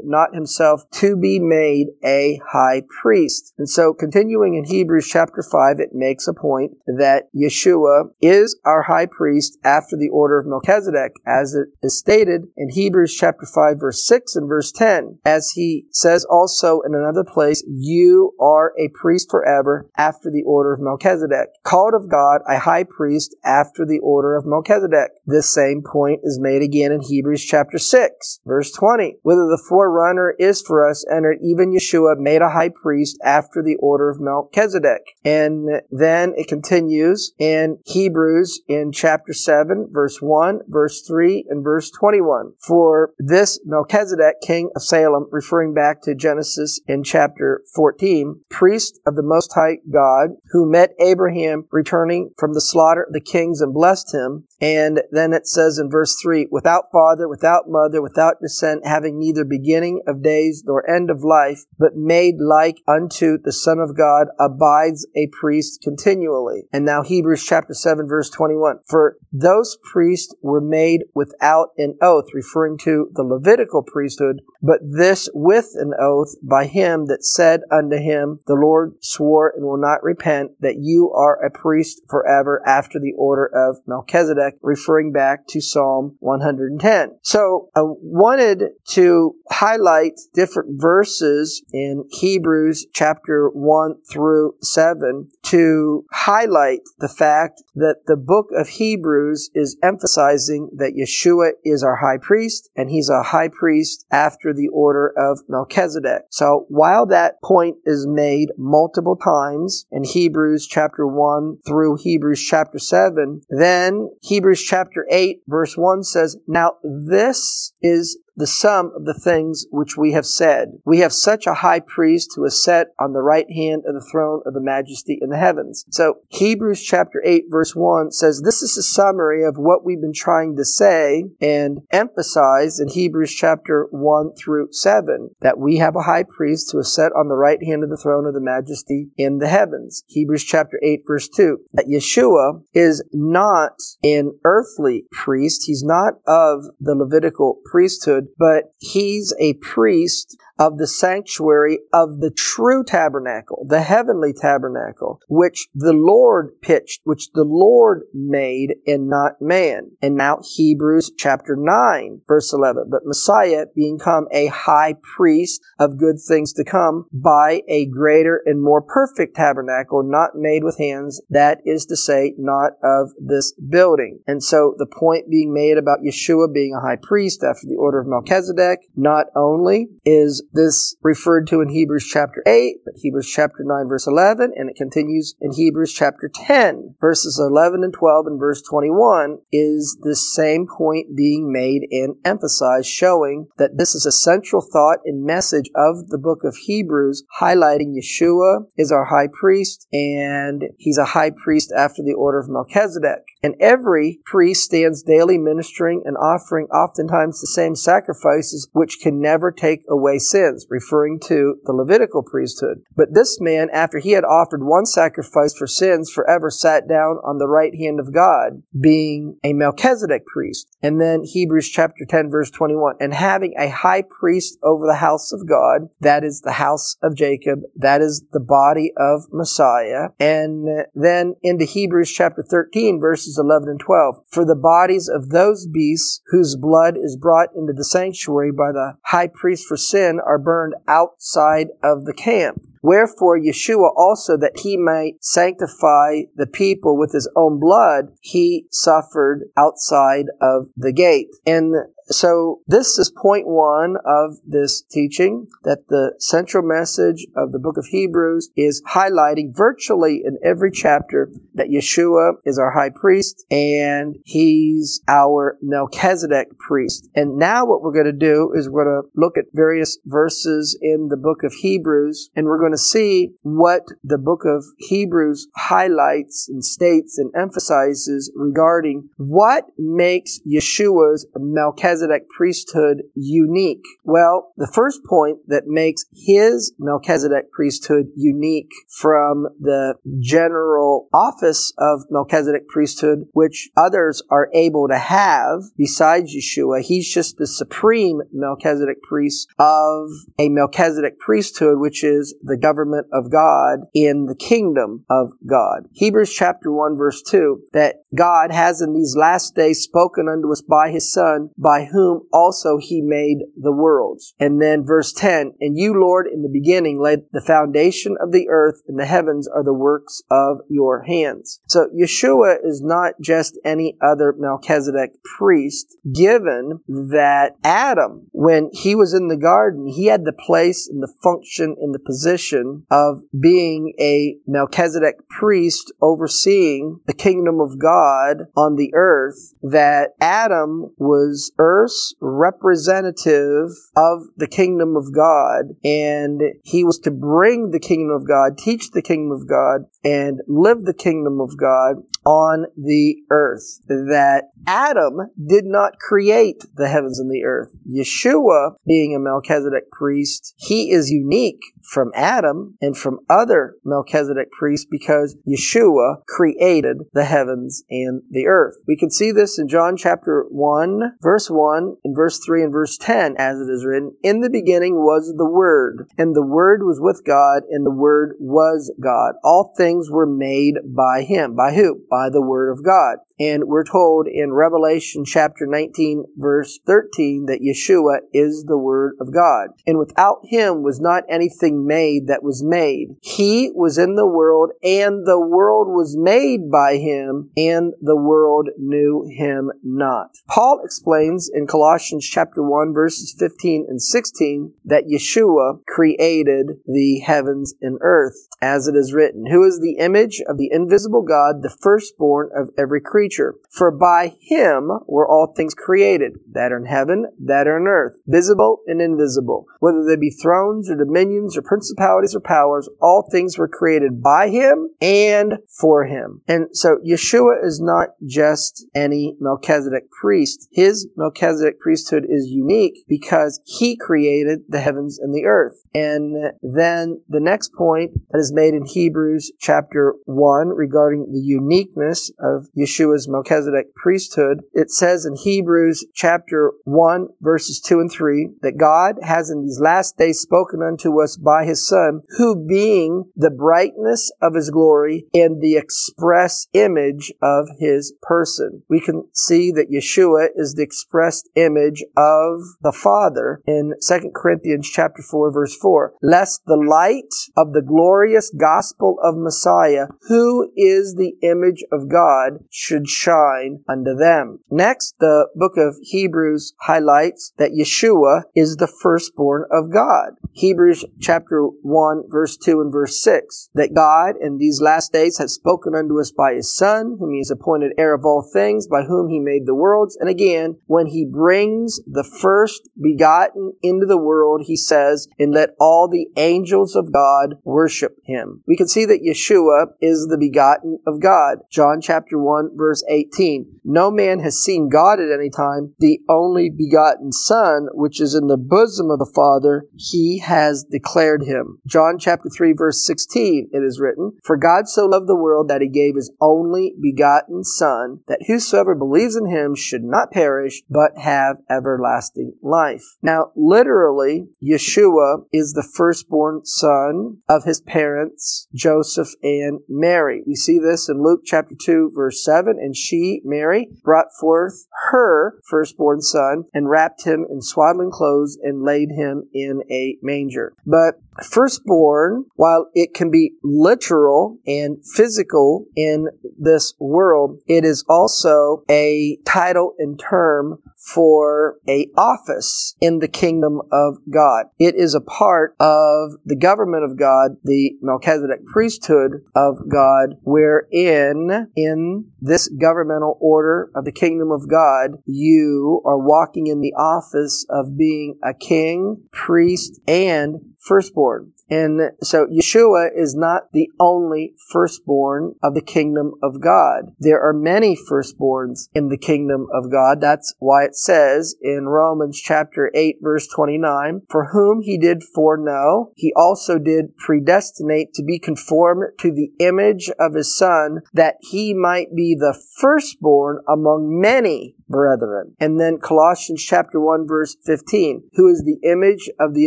not 0.04 0.34
himself 0.34 0.82
to 0.92 1.16
be 1.16 1.38
made 1.38 1.88
a 2.04 2.40
high 2.52 2.82
priest. 3.02 3.52
And 3.58 3.68
so 3.68 3.92
continuing 3.92 4.54
in 4.54 4.64
Hebrews 4.64 5.08
chapter 5.08 5.42
5, 5.42 5.80
it 5.80 5.90
makes 5.92 6.26
a 6.26 6.34
point 6.34 6.72
that 6.86 7.28
Yeshua 7.34 8.10
is 8.20 8.58
our 8.64 8.82
high 8.82 9.06
priest 9.06 9.58
after 9.64 9.96
the 9.96 10.08
order 10.08 10.38
of 10.38 10.46
Melchizedek, 10.46 11.12
as 11.26 11.54
it 11.54 11.68
is 11.82 11.98
stated 11.98 12.42
in 12.56 12.70
Hebrews 12.70 13.14
chapter 13.14 13.46
5 13.46 13.78
verse 13.78 14.06
6 14.06 14.36
and 14.36 14.48
verse 14.48 14.72
10. 14.72 15.18
As 15.24 15.50
he 15.50 15.86
says 15.90 16.24
also 16.24 16.80
in 16.80 16.94
another 16.94 17.24
place, 17.24 17.62
you 17.66 18.34
are 18.40 18.72
a 18.78 18.88
priest 18.88 19.30
forever 19.30 19.88
after 19.96 20.30
the 20.30 20.42
order 20.46 20.72
of 20.72 20.80
Melchizedek. 20.80 21.48
Called 21.64 21.94
of 21.94 22.08
God, 22.08 22.40
a 22.48 22.58
high 22.58 22.84
priest 22.84 23.36
after 23.44 23.84
the 23.84 23.98
order 24.00 24.36
of 24.36 24.46
Melchizedek. 24.46 25.10
This 25.26 25.52
same 25.52 25.82
point 25.82 26.20
is 26.22 26.38
made 26.40 26.62
again 26.62 26.92
in 26.92 27.02
Hebrews 27.02 27.44
chapter 27.44 27.78
6, 27.78 28.40
verse 28.46 28.72
20. 28.72 29.18
Whether 29.42 29.56
the 29.56 29.68
forerunner 29.68 30.36
is 30.38 30.62
for 30.62 30.88
us 30.88 31.04
and 31.04 31.26
even 31.42 31.72
Yeshua 31.72 32.16
made 32.16 32.42
a 32.42 32.50
high 32.50 32.68
priest 32.68 33.18
after 33.24 33.60
the 33.60 33.74
order 33.80 34.08
of 34.08 34.20
Melchizedek. 34.20 35.02
And 35.24 35.82
then 35.90 36.32
it 36.36 36.46
continues 36.46 37.32
in 37.40 37.78
Hebrews 37.84 38.60
in 38.68 38.92
chapter 38.92 39.32
7, 39.32 39.88
verse 39.90 40.22
1, 40.22 40.60
verse 40.68 41.02
3, 41.02 41.46
and 41.48 41.64
verse 41.64 41.90
21. 41.90 42.52
For 42.64 43.10
this 43.18 43.58
Melchizedek, 43.64 44.36
king 44.42 44.70
of 44.76 44.82
Salem, 44.84 45.26
referring 45.32 45.74
back 45.74 46.02
to 46.02 46.14
Genesis 46.14 46.80
in 46.86 47.02
chapter 47.02 47.62
14, 47.74 48.42
priest 48.48 49.00
of 49.06 49.16
the 49.16 49.24
Most 49.24 49.54
High 49.54 49.78
God, 49.92 50.36
who 50.52 50.70
met 50.70 50.94
Abraham 51.00 51.66
returning 51.72 52.30
from 52.38 52.54
the 52.54 52.60
slaughter 52.60 53.02
of 53.02 53.12
the 53.12 53.20
kings 53.20 53.60
and 53.60 53.74
blessed 53.74 54.14
him. 54.14 54.44
And 54.60 55.02
then 55.10 55.32
it 55.32 55.48
says 55.48 55.78
in 55.78 55.90
verse 55.90 56.16
3, 56.22 56.46
without 56.52 56.84
father, 56.92 57.26
without 57.28 57.64
mother, 57.66 58.00
without 58.00 58.36
descent, 58.40 58.86
having 58.86 59.18
neither 59.18 59.31
beginning 59.44 60.02
of 60.06 60.22
days 60.22 60.62
nor 60.66 60.88
end 60.88 61.10
of 61.10 61.24
life, 61.24 61.64
but 61.78 61.96
made 61.96 62.36
like 62.38 62.78
unto 62.86 63.38
the 63.38 63.52
Son 63.52 63.78
of 63.78 63.96
God, 63.96 64.28
abides 64.38 65.06
a 65.16 65.28
priest 65.28 65.80
continually. 65.82 66.64
And 66.72 66.84
now 66.84 67.02
Hebrews 67.02 67.44
chapter 67.44 67.74
7 67.74 68.06
verse 68.08 68.30
21. 68.30 68.80
For 68.88 69.16
those 69.32 69.78
priests 69.82 70.34
were 70.42 70.60
made 70.60 71.04
without 71.14 71.70
an 71.78 71.96
oath, 72.02 72.26
referring 72.34 72.78
to 72.78 73.10
the 73.14 73.22
Levitical 73.22 73.82
priesthood, 73.82 74.42
but 74.62 74.80
this 74.82 75.28
with 75.34 75.70
an 75.74 75.92
oath 75.98 76.34
by 76.42 76.66
him 76.66 77.06
that 77.06 77.24
said 77.24 77.60
unto 77.70 77.96
him, 77.96 78.40
The 78.46 78.54
Lord 78.54 78.94
swore 79.00 79.52
and 79.56 79.64
will 79.64 79.80
not 79.80 80.02
repent 80.02 80.52
that 80.60 80.76
you 80.78 81.10
are 81.12 81.42
a 81.44 81.50
priest 81.50 82.02
forever 82.08 82.62
after 82.66 82.98
the 82.98 83.12
order 83.16 83.46
of 83.46 83.76
Melchizedek, 83.86 84.54
referring 84.62 85.12
back 85.12 85.46
to 85.48 85.60
Psalm 85.60 86.16
110. 86.20 87.18
So 87.22 87.70
I 87.74 87.80
wanted 87.82 88.70
to 88.90 89.21
highlight 89.50 90.20
different 90.34 90.80
verses 90.80 91.62
in 91.72 92.04
Hebrews 92.10 92.86
chapter 92.92 93.48
1 93.48 93.96
through 94.10 94.54
7 94.62 95.30
to 95.44 96.04
highlight 96.10 96.80
the 96.98 97.08
fact 97.08 97.62
that 97.74 98.06
the 98.06 98.16
book 98.16 98.46
of 98.56 98.68
Hebrews 98.68 99.50
is 99.54 99.76
emphasizing 99.82 100.70
that 100.76 100.94
Yeshua 100.94 101.52
is 101.64 101.82
our 101.82 101.96
high 101.96 102.18
priest 102.18 102.70
and 102.76 102.90
he's 102.90 103.08
a 103.08 103.22
high 103.22 103.48
priest 103.48 104.06
after 104.10 104.52
the 104.52 104.68
order 104.68 105.12
of 105.16 105.40
Melchizedek. 105.48 106.22
So 106.30 106.66
while 106.68 107.06
that 107.06 107.40
point 107.42 107.76
is 107.84 108.06
made 108.06 108.50
multiple 108.56 109.16
times 109.16 109.86
in 109.90 110.04
Hebrews 110.04 110.66
chapter 110.66 111.06
1 111.06 111.58
through 111.66 111.98
Hebrews 112.00 112.42
chapter 112.42 112.78
7, 112.78 113.42
then 113.50 114.10
Hebrews 114.22 114.62
chapter 114.62 115.06
8 115.10 115.42
verse 115.46 115.76
1 115.76 116.02
says, 116.04 116.36
Now 116.46 116.74
this 116.82 117.72
is 117.82 118.18
the 118.36 118.46
sum 118.46 118.92
of 118.96 119.04
the 119.04 119.14
things 119.14 119.66
which 119.70 119.96
we 119.96 120.12
have 120.12 120.26
said. 120.26 120.68
We 120.84 120.98
have 120.98 121.12
such 121.12 121.46
a 121.46 121.54
high 121.54 121.80
priest 121.80 122.32
who 122.34 122.44
is 122.44 122.62
set 122.62 122.88
on 122.98 123.12
the 123.12 123.22
right 123.22 123.50
hand 123.50 123.82
of 123.86 123.94
the 123.94 124.08
throne 124.10 124.42
of 124.46 124.54
the 124.54 124.60
majesty 124.60 125.18
in 125.20 125.30
the 125.30 125.38
heavens. 125.38 125.84
So 125.90 126.16
Hebrews 126.28 126.82
chapter 126.82 127.22
8 127.24 127.44
verse 127.50 127.74
1 127.74 128.12
says 128.12 128.42
this 128.44 128.62
is 128.62 128.76
a 128.76 128.82
summary 128.82 129.44
of 129.44 129.56
what 129.56 129.84
we've 129.84 130.00
been 130.00 130.12
trying 130.14 130.56
to 130.56 130.64
say 130.64 131.24
and 131.40 131.80
emphasize 131.90 132.80
in 132.80 132.88
Hebrews 132.88 133.34
chapter 133.34 133.88
1 133.90 134.34
through 134.36 134.68
7 134.72 135.30
that 135.40 135.58
we 135.58 135.76
have 135.76 135.96
a 135.96 136.02
high 136.02 136.24
priest 136.24 136.70
who 136.72 136.78
is 136.78 136.94
set 136.94 137.12
on 137.12 137.28
the 137.28 137.36
right 137.36 137.62
hand 137.62 137.84
of 137.84 137.90
the 137.90 137.96
throne 137.96 138.26
of 138.26 138.34
the 138.34 138.40
majesty 138.40 139.08
in 139.16 139.38
the 139.38 139.48
heavens. 139.48 140.04
Hebrews 140.08 140.44
chapter 140.44 140.78
8 140.82 141.00
verse 141.06 141.28
2 141.28 141.58
that 141.72 141.86
Yeshua 141.86 142.62
is 142.72 143.04
not 143.12 143.74
an 144.02 144.38
earthly 144.44 145.04
priest. 145.12 145.64
He's 145.66 145.82
not 145.82 146.14
of 146.26 146.64
the 146.80 146.94
Levitical 146.94 147.58
priesthood 147.70 148.21
but 148.38 148.72
he's 148.78 149.34
a 149.38 149.54
priest 149.54 150.36
of 150.62 150.78
the 150.78 150.86
sanctuary 150.86 151.80
of 151.92 152.20
the 152.20 152.30
true 152.30 152.84
tabernacle, 152.84 153.66
the 153.68 153.82
heavenly 153.82 154.32
tabernacle, 154.32 155.18
which 155.28 155.66
the 155.74 155.92
Lord 155.92 156.52
pitched, 156.62 157.00
which 157.02 157.32
the 157.34 157.42
Lord 157.42 158.02
made 158.14 158.76
and 158.86 159.08
not 159.08 159.32
man. 159.40 159.90
And 160.00 160.14
now 160.14 160.38
Hebrews 160.54 161.10
chapter 161.18 161.56
9 161.58 162.20
verse 162.28 162.52
11. 162.52 162.84
But 162.92 163.04
Messiah 163.04 163.66
being 163.74 163.98
come 163.98 164.28
a 164.30 164.46
high 164.46 164.94
priest 165.16 165.60
of 165.80 165.98
good 165.98 166.16
things 166.28 166.52
to 166.52 166.64
come 166.64 167.06
by 167.12 167.62
a 167.66 167.86
greater 167.86 168.40
and 168.46 168.62
more 168.62 168.82
perfect 168.82 169.34
tabernacle 169.34 170.04
not 170.04 170.36
made 170.36 170.62
with 170.62 170.78
hands, 170.78 171.20
that 171.28 171.58
is 171.64 171.86
to 171.86 171.96
say, 171.96 172.34
not 172.38 172.74
of 172.84 173.10
this 173.18 173.52
building. 173.52 174.20
And 174.28 174.44
so 174.44 174.76
the 174.78 174.86
point 174.86 175.28
being 175.28 175.52
made 175.52 175.76
about 175.76 176.02
Yeshua 176.06 176.54
being 176.54 176.72
a 176.72 176.86
high 176.86 176.98
priest 177.02 177.42
after 177.42 177.66
the 177.66 177.78
order 177.80 178.00
of 178.00 178.06
Melchizedek, 178.06 178.78
not 178.94 179.26
only 179.34 179.88
is 180.04 180.44
this 180.52 180.96
referred 181.02 181.46
to 181.48 181.60
in 181.60 181.68
Hebrews 181.68 182.06
chapter 182.06 182.42
8, 182.46 182.76
but 182.84 182.94
Hebrews 182.96 183.28
chapter 183.28 183.64
9 183.64 183.88
verse 183.88 184.06
11, 184.06 184.52
and 184.56 184.70
it 184.70 184.76
continues 184.76 185.34
in 185.40 185.52
Hebrews 185.52 185.92
chapter 185.92 186.30
10 186.32 186.96
verses 187.00 187.40
11 187.40 187.82
and 187.84 187.92
12 187.92 188.26
and 188.26 188.38
verse 188.38 188.62
21 188.62 189.38
is 189.52 189.98
the 190.02 190.16
same 190.16 190.66
point 190.66 191.16
being 191.16 191.52
made 191.52 191.82
and 191.90 192.16
emphasized, 192.24 192.88
showing 192.88 193.46
that 193.58 193.76
this 193.76 193.94
is 193.94 194.06
a 194.06 194.12
central 194.12 194.62
thought 194.62 194.98
and 195.04 195.24
message 195.24 195.70
of 195.74 196.08
the 196.08 196.18
book 196.18 196.44
of 196.44 196.56
Hebrews, 196.56 197.24
highlighting 197.40 197.94
Yeshua 197.96 198.66
is 198.76 198.92
our 198.92 199.06
high 199.06 199.28
priest, 199.32 199.86
and 199.92 200.62
he's 200.78 200.98
a 200.98 201.06
high 201.06 201.30
priest 201.30 201.72
after 201.76 202.02
the 202.02 202.14
order 202.14 202.38
of 202.38 202.48
Melchizedek. 202.48 203.22
And 203.42 203.54
every 203.60 204.20
priest 204.24 204.64
stands 204.64 205.02
daily 205.02 205.38
ministering 205.38 206.02
and 206.04 206.16
offering 206.16 206.66
oftentimes 206.66 207.40
the 207.40 207.46
same 207.48 207.74
sacrifices 207.74 208.68
which 208.72 208.98
can 209.02 209.20
never 209.20 209.50
take 209.50 209.82
away 209.88 210.18
sins, 210.42 210.66
referring 210.68 211.18
to 211.26 211.56
the 211.64 211.72
Levitical 211.72 212.22
priesthood. 212.22 212.82
But 212.94 213.14
this 213.14 213.40
man, 213.40 213.68
after 213.72 213.98
he 213.98 214.12
had 214.12 214.24
offered 214.24 214.62
one 214.62 214.86
sacrifice 214.86 215.54
for 215.56 215.66
sins, 215.66 216.10
forever 216.10 216.50
sat 216.50 216.88
down 216.88 217.16
on 217.24 217.38
the 217.38 217.48
right 217.48 217.74
hand 217.74 218.00
of 218.00 218.12
God, 218.12 218.62
being 218.78 219.38
a 219.44 219.52
Melchizedek 219.52 220.26
priest. 220.26 220.68
And 220.82 221.00
then 221.00 221.22
Hebrews 221.24 221.68
chapter 221.68 222.04
10 222.08 222.30
verse 222.30 222.50
21, 222.50 222.96
and 223.00 223.14
having 223.14 223.54
a 223.58 223.70
high 223.70 224.02
priest 224.02 224.58
over 224.62 224.86
the 224.86 224.96
house 224.96 225.32
of 225.32 225.48
God, 225.48 225.88
that 226.00 226.24
is 226.24 226.40
the 226.40 226.52
house 226.52 226.96
of 227.02 227.16
Jacob, 227.16 227.60
that 227.76 228.00
is 228.00 228.24
the 228.32 228.40
body 228.40 228.92
of 228.96 229.26
Messiah. 229.32 230.08
And 230.18 230.86
then 230.94 231.34
into 231.42 231.64
Hebrews 231.64 232.12
chapter 232.12 232.42
13 232.42 233.00
verses 233.00 233.22
verses 233.22 233.38
11 233.38 233.68
and 233.68 233.80
12. 233.80 234.16
For 234.30 234.44
the 234.44 234.56
bodies 234.56 235.08
of 235.08 235.30
those 235.30 235.66
beasts 235.66 236.20
whose 236.28 236.56
blood 236.56 236.96
is 236.96 237.16
brought 237.16 237.50
into 237.54 237.72
the 237.72 237.84
sanctuary 237.84 238.50
by 238.50 238.72
the 238.72 238.94
high 239.04 239.28
priest 239.28 239.66
for 239.66 239.76
sin 239.76 240.18
are 240.24 240.31
burned 240.38 240.74
outside 240.88 241.68
of 241.82 242.04
the 242.04 242.14
camp. 242.14 242.62
Wherefore 242.82 243.38
Yeshua 243.38 243.90
also, 243.96 244.36
that 244.36 244.60
he 244.62 244.76
might 244.76 245.14
sanctify 245.20 246.22
the 246.34 246.46
people 246.46 246.98
with 246.98 247.12
his 247.12 247.30
own 247.36 247.60
blood, 247.60 248.06
he 248.20 248.66
suffered 248.70 249.44
outside 249.56 250.26
of 250.40 250.66
the 250.76 250.92
gate. 250.92 251.28
And 251.46 251.74
so 252.06 252.60
this 252.66 252.98
is 252.98 253.10
point 253.10 253.46
one 253.46 253.96
of 254.04 254.36
this 254.46 254.82
teaching 254.82 255.46
that 255.64 255.88
the 255.88 256.14
central 256.18 256.66
message 256.66 257.26
of 257.36 257.52
the 257.52 257.58
book 257.58 257.76
of 257.78 257.86
Hebrews 257.86 258.50
is 258.56 258.82
highlighting 258.90 259.54
virtually 259.54 260.22
in 260.24 260.38
every 260.44 260.70
chapter 260.70 261.30
that 261.54 261.68
Yeshua 261.68 262.34
is 262.44 262.58
our 262.58 262.72
high 262.72 262.90
priest 262.90 263.44
and 263.50 264.16
he's 264.24 265.00
our 265.08 265.56
Melchizedek 265.62 266.58
priest. 266.58 267.08
And 267.14 267.36
now 267.36 267.64
what 267.64 267.82
we're 267.82 267.92
going 267.92 268.06
to 268.06 268.12
do 268.12 268.52
is 268.54 268.68
we're 268.68 268.84
going 268.84 269.02
to 269.02 269.08
look 269.14 269.38
at 269.38 269.44
various 269.52 269.98
verses 270.04 270.78
in 270.80 271.08
the 271.08 271.16
book 271.16 271.42
of 271.44 271.52
Hebrews 271.54 272.30
and 272.34 272.46
we're 272.46 272.58
going 272.58 272.71
to 272.72 272.78
see 272.78 273.30
what 273.42 273.82
the 274.02 274.18
book 274.18 274.44
of 274.44 274.64
Hebrews 274.78 275.48
highlights 275.56 276.48
and 276.48 276.64
states 276.64 277.18
and 277.18 277.32
emphasizes 277.36 278.32
regarding 278.34 279.08
what 279.16 279.66
makes 279.78 280.40
Yeshua's 280.46 281.26
Melchizedek 281.36 282.02
Melchizedek 282.02 282.28
priesthood 282.28 283.02
unique? 283.14 283.84
Well, 284.04 284.52
the 284.56 284.70
first 284.72 285.00
point 285.04 285.38
that 285.48 285.66
makes 285.66 286.04
his 286.14 286.72
Melchizedek 286.78 287.50
priesthood 287.52 288.06
unique 288.16 288.70
from 288.88 289.48
the 289.60 289.94
general 290.20 291.08
office 291.12 291.72
of 291.78 292.02
Melchizedek 292.10 292.68
priesthood, 292.68 293.26
which 293.32 293.70
others 293.76 294.22
are 294.30 294.48
able 294.54 294.88
to 294.88 294.98
have 294.98 295.62
besides 295.76 296.34
Yeshua, 296.34 296.82
he's 296.82 297.12
just 297.12 297.36
the 297.36 297.46
supreme 297.46 298.20
Melchizedek 298.32 299.02
priest 299.02 299.48
of 299.58 300.08
a 300.38 300.48
Melchizedek 300.48 301.18
priesthood, 301.18 301.78
which 301.78 302.04
is 302.04 302.34
the 302.42 302.56
government 302.62 303.06
of 303.12 303.30
God 303.30 303.80
in 303.92 304.26
the 304.26 304.36
kingdom 304.36 305.04
of 305.10 305.32
God. 305.48 305.88
Hebrews 305.92 306.32
chapter 306.32 306.72
1 306.72 306.96
verse 306.96 307.22
2, 307.22 307.64
that 307.72 307.96
God 308.16 308.52
has 308.52 308.80
in 308.80 308.94
these 308.94 309.16
last 309.16 309.54
days 309.54 309.80
spoken 309.80 310.28
unto 310.28 310.52
us 310.52 310.62
by 310.62 310.90
his 310.90 311.12
son, 311.12 311.50
by 311.58 311.84
whom 311.84 312.22
also 312.32 312.78
he 312.78 313.02
made 313.02 313.38
the 313.56 313.72
worlds. 313.72 314.34
And 314.38 314.60
then 314.60 314.84
verse 314.84 315.12
10, 315.12 315.54
And 315.60 315.76
you, 315.76 315.98
Lord, 315.98 316.26
in 316.32 316.42
the 316.42 316.48
beginning 316.52 317.00
laid 317.00 317.20
the 317.32 317.40
foundation 317.40 318.16
of 318.20 318.32
the 318.32 318.48
earth, 318.48 318.82
and 318.86 318.98
the 318.98 319.06
heavens 319.06 319.48
are 319.48 319.64
the 319.64 319.72
works 319.72 320.22
of 320.30 320.58
your 320.68 321.02
hands. 321.02 321.60
So 321.68 321.88
Yeshua 321.98 322.56
is 322.64 322.80
not 322.82 323.14
just 323.20 323.58
any 323.64 323.96
other 324.02 324.34
Melchizedek 324.38 325.10
priest, 325.36 325.96
given 326.14 326.80
that 326.86 327.56
Adam, 327.64 328.28
when 328.32 328.70
he 328.72 328.94
was 328.94 329.14
in 329.14 329.28
the 329.28 329.36
garden, 329.36 329.86
he 329.86 330.06
had 330.06 330.24
the 330.24 330.32
place 330.32 330.88
and 330.88 331.02
the 331.02 331.12
function 331.22 331.76
and 331.80 331.94
the 331.94 331.98
position 331.98 332.51
of 332.90 333.22
being 333.38 333.94
a 334.00 334.36
Melchizedek 334.46 335.28
priest 335.28 335.92
overseeing 336.00 337.00
the 337.06 337.14
kingdom 337.14 337.60
of 337.60 337.78
God 337.78 338.46
on 338.56 338.76
the 338.76 338.92
earth, 338.94 339.54
that 339.62 340.10
Adam 340.20 340.92
was 340.98 341.52
earth's 341.58 342.14
representative 342.20 343.70
of 343.96 344.22
the 344.36 344.48
kingdom 344.48 344.96
of 344.96 345.14
God, 345.14 345.76
and 345.84 346.40
he 346.64 346.84
was 346.84 346.98
to 347.00 347.10
bring 347.10 347.70
the 347.70 347.80
kingdom 347.80 348.14
of 348.14 348.26
God, 348.26 348.58
teach 348.58 348.90
the 348.90 349.02
kingdom 349.02 349.32
of 349.32 349.48
God, 349.48 349.82
and 350.04 350.40
live 350.46 350.82
the 350.82 350.94
kingdom 350.94 351.40
of 351.40 351.56
God 351.56 351.96
on 352.24 352.66
the 352.76 353.16
earth. 353.30 353.80
That 353.88 354.44
Adam 354.66 355.18
did 355.44 355.64
not 355.64 355.98
create 355.98 356.64
the 356.74 356.88
heavens 356.88 357.18
and 357.18 357.30
the 357.30 357.44
earth. 357.44 357.74
Yeshua, 357.88 358.74
being 358.86 359.14
a 359.14 359.18
Melchizedek 359.18 359.90
priest, 359.90 360.54
he 360.56 360.90
is 360.90 361.10
unique 361.10 361.60
from 361.82 362.12
Adam 362.14 362.41
and 362.80 362.96
from 362.96 363.20
other 363.28 363.76
Melchizedek 363.84 364.50
priests 364.52 364.86
because 364.90 365.36
Yeshua 365.48 366.24
created 366.26 366.98
the 367.12 367.24
heavens 367.24 367.82
and 367.90 368.22
the 368.30 368.46
earth. 368.46 368.76
We 368.86 368.96
can 368.96 369.10
see 369.10 369.32
this 369.32 369.58
in 369.58 369.68
John 369.68 369.96
chapter 369.96 370.46
1, 370.50 371.16
verse 371.22 371.50
1 371.50 371.62
1 371.62 371.96
in 372.04 372.14
verse 372.14 372.38
3 372.44 372.64
and 372.64 372.72
verse 372.72 372.96
10, 372.98 373.36
as 373.38 373.60
it 373.60 373.70
is 373.70 373.84
written, 373.84 374.14
In 374.22 374.40
the 374.40 374.50
beginning 374.50 374.96
was 374.96 375.32
the 375.36 375.48
Word, 375.48 376.08
and 376.18 376.34
the 376.34 376.44
Word 376.44 376.82
was 376.82 376.98
with 377.00 377.22
God, 377.24 377.62
and 377.70 377.86
the 377.86 377.94
Word 377.94 378.34
was 378.38 378.92
God. 379.00 379.34
All 379.44 379.72
things 379.76 380.10
were 380.10 380.26
made 380.26 380.74
by 380.84 381.22
Him. 381.22 381.54
By 381.54 381.72
who? 381.74 382.00
By 382.10 382.28
the 382.30 382.42
Word 382.42 382.72
of 382.72 382.84
God. 382.84 383.18
And 383.42 383.64
we're 383.64 383.82
told 383.82 384.28
in 384.28 384.52
Revelation 384.52 385.24
chapter 385.24 385.66
19 385.66 386.26
verse 386.36 386.78
13 386.86 387.46
that 387.46 387.58
Yeshua 387.60 388.18
is 388.32 388.64
the 388.68 388.78
Word 388.78 389.16
of 389.20 389.34
God. 389.34 389.70
And 389.84 389.98
without 389.98 390.42
Him 390.44 390.84
was 390.84 391.00
not 391.00 391.24
anything 391.28 391.84
made 391.84 392.28
that 392.28 392.44
was 392.44 392.62
made. 392.62 393.16
He 393.20 393.72
was 393.74 393.98
in 393.98 394.14
the 394.14 394.28
world 394.28 394.70
and 394.84 395.26
the 395.26 395.40
world 395.40 395.88
was 395.88 396.16
made 396.16 396.70
by 396.70 396.98
Him 396.98 397.50
and 397.56 397.94
the 398.00 398.14
world 398.14 398.68
knew 398.78 399.26
Him 399.28 399.72
not. 399.82 400.36
Paul 400.48 400.80
explains 400.84 401.50
in 401.52 401.66
Colossians 401.66 402.24
chapter 402.24 402.62
1 402.62 402.94
verses 402.94 403.34
15 403.36 403.86
and 403.88 404.00
16 404.00 404.72
that 404.84 405.06
Yeshua 405.12 405.84
created 405.88 406.66
the 406.86 407.18
heavens 407.18 407.74
and 407.82 407.98
earth 408.02 408.46
as 408.60 408.86
it 408.86 408.94
is 408.94 409.12
written, 409.12 409.46
who 409.50 409.64
is 409.64 409.80
the 409.80 409.96
image 409.98 410.40
of 410.46 410.58
the 410.58 410.70
invisible 410.70 411.22
God, 411.22 411.62
the 411.62 411.76
firstborn 411.82 412.50
of 412.56 412.70
every 412.78 413.00
creature 413.00 413.31
creature. 413.32 413.54
For 413.70 413.90
by 413.90 414.34
him 414.40 414.90
were 415.06 415.28
all 415.28 415.52
things 415.56 415.74
created, 415.74 416.32
that 416.52 416.72
are 416.72 416.78
in 416.78 416.86
heaven, 416.86 417.26
that 417.44 417.66
are 417.66 417.78
in 417.78 417.86
earth, 417.86 418.14
visible 418.26 418.80
and 418.86 419.00
invisible. 419.00 419.66
Whether 419.80 420.04
they 420.04 420.16
be 420.16 420.30
thrones 420.30 420.90
or 420.90 420.96
dominions 420.96 421.56
or 421.56 421.62
principalities 421.62 422.34
or 422.34 422.40
powers, 422.40 422.88
all 423.00 423.28
things 423.30 423.58
were 423.58 423.68
created 423.68 424.22
by 424.22 424.48
him 424.48 424.90
and 425.00 425.54
for 425.80 426.04
him. 426.04 426.42
And 426.46 426.66
so 426.72 426.98
Yeshua 427.06 427.64
is 427.64 427.80
not 427.80 428.08
just 428.26 428.86
any 428.94 429.36
Melchizedek 429.40 430.04
priest. 430.20 430.68
His 430.72 431.08
Melchizedek 431.16 431.80
priesthood 431.80 432.24
is 432.28 432.48
unique 432.48 433.04
because 433.08 433.60
he 433.64 433.96
created 433.96 434.60
the 434.68 434.80
heavens 434.80 435.18
and 435.18 435.34
the 435.34 435.46
earth. 435.46 435.82
And 435.94 436.52
then 436.62 437.22
the 437.28 437.40
next 437.40 437.72
point 437.74 438.12
that 438.30 438.38
is 438.38 438.52
made 438.52 438.74
in 438.74 438.84
Hebrews 438.84 439.52
chapter 439.58 440.14
1 440.24 440.68
regarding 440.68 441.32
the 441.32 441.40
uniqueness 441.40 442.30
of 442.38 442.68
Yeshua's 442.76 443.21
Melchizedek 443.28 443.94
priesthood, 443.94 444.62
it 444.72 444.90
says 444.90 445.24
in 445.26 445.36
Hebrews 445.36 446.06
chapter 446.14 446.72
1 446.84 447.28
verses 447.40 447.80
2 447.80 448.00
and 448.00 448.10
3 448.10 448.48
that 448.62 448.78
God 448.78 449.16
has 449.22 449.50
in 449.50 449.62
these 449.62 449.80
last 449.80 450.16
days 450.16 450.40
spoken 450.40 450.82
unto 450.82 451.22
us 451.22 451.36
by 451.36 451.64
his 451.64 451.86
son, 451.86 452.22
who 452.36 452.66
being 452.66 453.24
the 453.36 453.50
brightness 453.50 454.30
of 454.40 454.54
his 454.54 454.70
glory 454.70 455.26
and 455.34 455.60
the 455.60 455.76
express 455.76 456.66
image 456.72 457.32
of 457.42 457.68
his 457.78 458.14
person. 458.22 458.82
We 458.88 459.00
can 459.00 459.24
see 459.32 459.72
that 459.72 459.90
Yeshua 459.90 460.48
is 460.54 460.74
the 460.74 460.82
expressed 460.82 461.48
image 461.56 462.02
of 462.16 462.60
the 462.80 462.92
Father 462.92 463.60
in 463.66 463.94
2 464.06 464.30
Corinthians 464.34 464.88
chapter 464.90 465.22
4 465.22 465.52
verse 465.52 465.76
4. 465.76 466.14
Lest 466.22 466.62
the 466.66 466.76
light 466.76 467.32
of 467.56 467.72
the 467.72 467.82
glorious 467.82 468.50
gospel 468.50 469.16
of 469.22 469.36
Messiah, 469.36 470.06
who 470.28 470.70
is 470.76 471.14
the 471.14 471.34
image 471.42 471.84
of 471.92 472.08
God, 472.08 472.64
should 472.70 473.01
shine 473.08 473.80
unto 473.88 474.14
them. 474.14 474.60
Next, 474.70 475.14
the 475.20 475.48
book 475.54 475.76
of 475.76 475.96
Hebrews 476.02 476.74
highlights 476.80 477.52
that 477.58 477.72
Yeshua 477.72 478.42
is 478.54 478.76
the 478.76 478.86
firstborn 478.86 479.64
of 479.70 479.92
God. 479.92 480.32
Hebrews 480.52 481.04
chapter 481.20 481.62
1 481.62 482.24
verse 482.28 482.56
2 482.56 482.80
and 482.80 482.92
verse 482.92 483.22
6. 483.22 483.70
That 483.74 483.94
God 483.94 484.34
in 484.40 484.58
these 484.58 484.80
last 484.80 485.12
days 485.12 485.38
has 485.38 485.54
spoken 485.54 485.94
unto 485.94 486.20
us 486.20 486.30
by 486.30 486.54
his 486.54 486.74
Son, 486.74 487.16
whom 487.18 487.32
he 487.32 487.38
has 487.38 487.50
appointed 487.50 487.92
heir 487.96 488.14
of 488.14 488.24
all 488.24 488.42
things, 488.42 488.86
by 488.86 489.02
whom 489.02 489.28
he 489.28 489.38
made 489.38 489.66
the 489.66 489.74
worlds. 489.74 490.16
And 490.20 490.28
again, 490.28 490.78
when 490.86 491.06
he 491.06 491.24
brings 491.24 492.00
the 492.06 492.24
first 492.24 492.88
begotten 493.00 493.72
into 493.82 494.06
the 494.06 494.18
world, 494.18 494.62
he 494.66 494.76
says, 494.76 495.28
and 495.38 495.52
let 495.52 495.70
all 495.80 496.08
the 496.08 496.28
angels 496.36 496.94
of 496.94 497.12
God 497.12 497.56
worship 497.64 498.16
him. 498.24 498.62
We 498.66 498.76
can 498.76 498.88
see 498.88 499.04
that 499.06 499.22
Yeshua 499.22 499.92
is 500.00 500.26
the 500.28 500.38
begotten 500.38 500.98
of 501.06 501.20
God. 501.20 501.58
John 501.70 502.00
chapter 502.00 502.38
1 502.38 502.70
verse 502.76 502.91
18. 503.08 503.80
No 503.84 504.10
man 504.10 504.40
has 504.40 504.62
seen 504.62 504.88
God 504.88 505.20
at 505.20 505.32
any 505.32 505.50
time. 505.50 505.94
The 505.98 506.20
only 506.28 506.70
begotten 506.70 507.32
Son, 507.32 507.88
which 507.92 508.20
is 508.20 508.34
in 508.34 508.48
the 508.48 508.56
bosom 508.56 509.10
of 509.10 509.18
the 509.18 509.30
Father, 509.34 509.86
he 509.96 510.38
has 510.38 510.84
declared 510.84 511.44
him. 511.44 511.78
John 511.86 512.18
chapter 512.18 512.48
3 512.48 512.74
verse 512.76 513.04
16, 513.06 513.70
it 513.72 513.78
is 513.78 514.00
written, 514.00 514.32
For 514.44 514.56
God 514.56 514.88
so 514.88 515.06
loved 515.06 515.28
the 515.28 515.36
world 515.36 515.68
that 515.68 515.80
he 515.80 515.88
gave 515.88 516.16
his 516.16 516.32
only 516.40 516.94
begotten 517.00 517.64
Son, 517.64 518.20
that 518.28 518.44
whosoever 518.46 518.94
believes 518.94 519.36
in 519.36 519.46
him 519.46 519.74
should 519.74 520.04
not 520.04 520.30
perish, 520.30 520.82
but 520.88 521.18
have 521.18 521.56
everlasting 521.70 522.54
life. 522.62 523.04
Now, 523.22 523.52
literally, 523.56 524.46
Yeshua 524.62 525.44
is 525.52 525.72
the 525.72 525.88
firstborn 525.94 526.64
son 526.64 527.38
of 527.48 527.64
his 527.64 527.80
parents, 527.80 528.68
Joseph 528.74 529.28
and 529.42 529.80
Mary. 529.88 530.42
We 530.46 530.54
see 530.54 530.78
this 530.78 531.08
in 531.08 531.22
Luke 531.22 531.42
chapter 531.44 531.74
2 531.80 532.12
verse 532.14 532.44
7, 532.44 532.78
and 532.82 532.96
she, 532.96 533.40
Mary, 533.44 533.88
brought 534.02 534.26
forth 534.40 534.86
her 535.10 535.60
firstborn 535.68 536.20
son 536.20 536.64
and 536.74 536.90
wrapped 536.90 537.24
him 537.24 537.46
in 537.48 537.62
swaddling 537.62 538.10
clothes 538.10 538.58
and 538.62 538.82
laid 538.82 539.10
him 539.10 539.48
in 539.54 539.82
a 539.90 540.16
manger. 540.22 540.74
But 540.86 541.14
firstborn, 541.44 542.44
while 542.56 542.88
it 542.94 543.14
can 543.14 543.30
be 543.30 543.52
literal 543.62 544.58
and 544.66 544.98
physical 545.14 545.86
in 545.96 546.28
this 546.58 546.94
world, 546.98 547.60
it 547.66 547.84
is 547.84 548.04
also 548.08 548.84
a 548.90 549.38
title 549.44 549.94
and 549.98 550.18
term 550.18 550.78
for 551.02 551.76
a 551.88 552.06
office 552.16 552.94
in 553.00 553.18
the 553.18 553.28
kingdom 553.28 553.80
of 553.90 554.18
God. 554.32 554.66
It 554.78 554.94
is 554.94 555.14
a 555.14 555.20
part 555.20 555.74
of 555.80 556.32
the 556.44 556.56
government 556.56 557.04
of 557.04 557.18
God, 557.18 557.52
the 557.64 557.92
Melchizedek 558.00 558.64
priesthood 558.66 559.44
of 559.54 559.88
God, 559.88 560.36
wherein 560.42 561.68
in 561.76 562.30
this 562.40 562.68
governmental 562.68 563.36
order 563.40 563.90
of 563.94 564.04
the 564.04 564.12
kingdom 564.12 564.50
of 564.52 564.68
God, 564.68 565.18
you 565.26 566.02
are 566.04 566.18
walking 566.18 566.66
in 566.68 566.80
the 566.80 566.94
office 566.94 567.66
of 567.68 567.96
being 567.96 568.38
a 568.44 568.54
king, 568.54 569.22
priest, 569.32 570.00
and 570.06 570.56
firstborn. 570.78 571.52
And 571.72 572.10
so 572.22 572.46
Yeshua 572.48 573.08
is 573.16 573.34
not 573.34 573.72
the 573.72 573.88
only 573.98 574.52
firstborn 574.70 575.54
of 575.62 575.72
the 575.72 575.80
kingdom 575.80 576.32
of 576.42 576.60
God. 576.60 577.14
There 577.18 577.40
are 577.40 577.54
many 577.54 577.96
firstborns 577.96 578.90
in 578.94 579.08
the 579.08 579.16
kingdom 579.16 579.68
of 579.72 579.90
God. 579.90 580.20
That's 580.20 580.54
why 580.58 580.84
it 580.84 580.94
says 580.94 581.56
in 581.62 581.86
Romans 581.86 582.38
chapter 582.38 582.90
8 582.94 583.16
verse 583.22 583.48
29, 583.48 584.20
for 584.28 584.50
whom 584.52 584.82
he 584.82 584.98
did 584.98 585.22
foreknow, 585.22 586.12
he 586.14 586.30
also 586.36 586.78
did 586.78 587.16
predestinate 587.16 588.12
to 588.14 588.22
be 588.22 588.38
conformed 588.38 589.04
to 589.20 589.32
the 589.32 589.50
image 589.58 590.10
of 590.20 590.34
his 590.34 590.54
son, 590.54 591.00
that 591.14 591.36
he 591.40 591.72
might 591.72 592.14
be 592.14 592.36
the 592.38 592.54
firstborn 592.78 593.60
among 593.66 594.20
many 594.20 594.76
brethren. 594.92 595.56
And 595.58 595.80
then 595.80 595.98
Colossians 595.98 596.62
chapter 596.62 597.00
1 597.00 597.26
verse 597.26 597.56
15, 597.64 598.24
who 598.34 598.48
is 598.48 598.62
the 598.62 598.78
image 598.86 599.30
of 599.40 599.54
the 599.54 599.66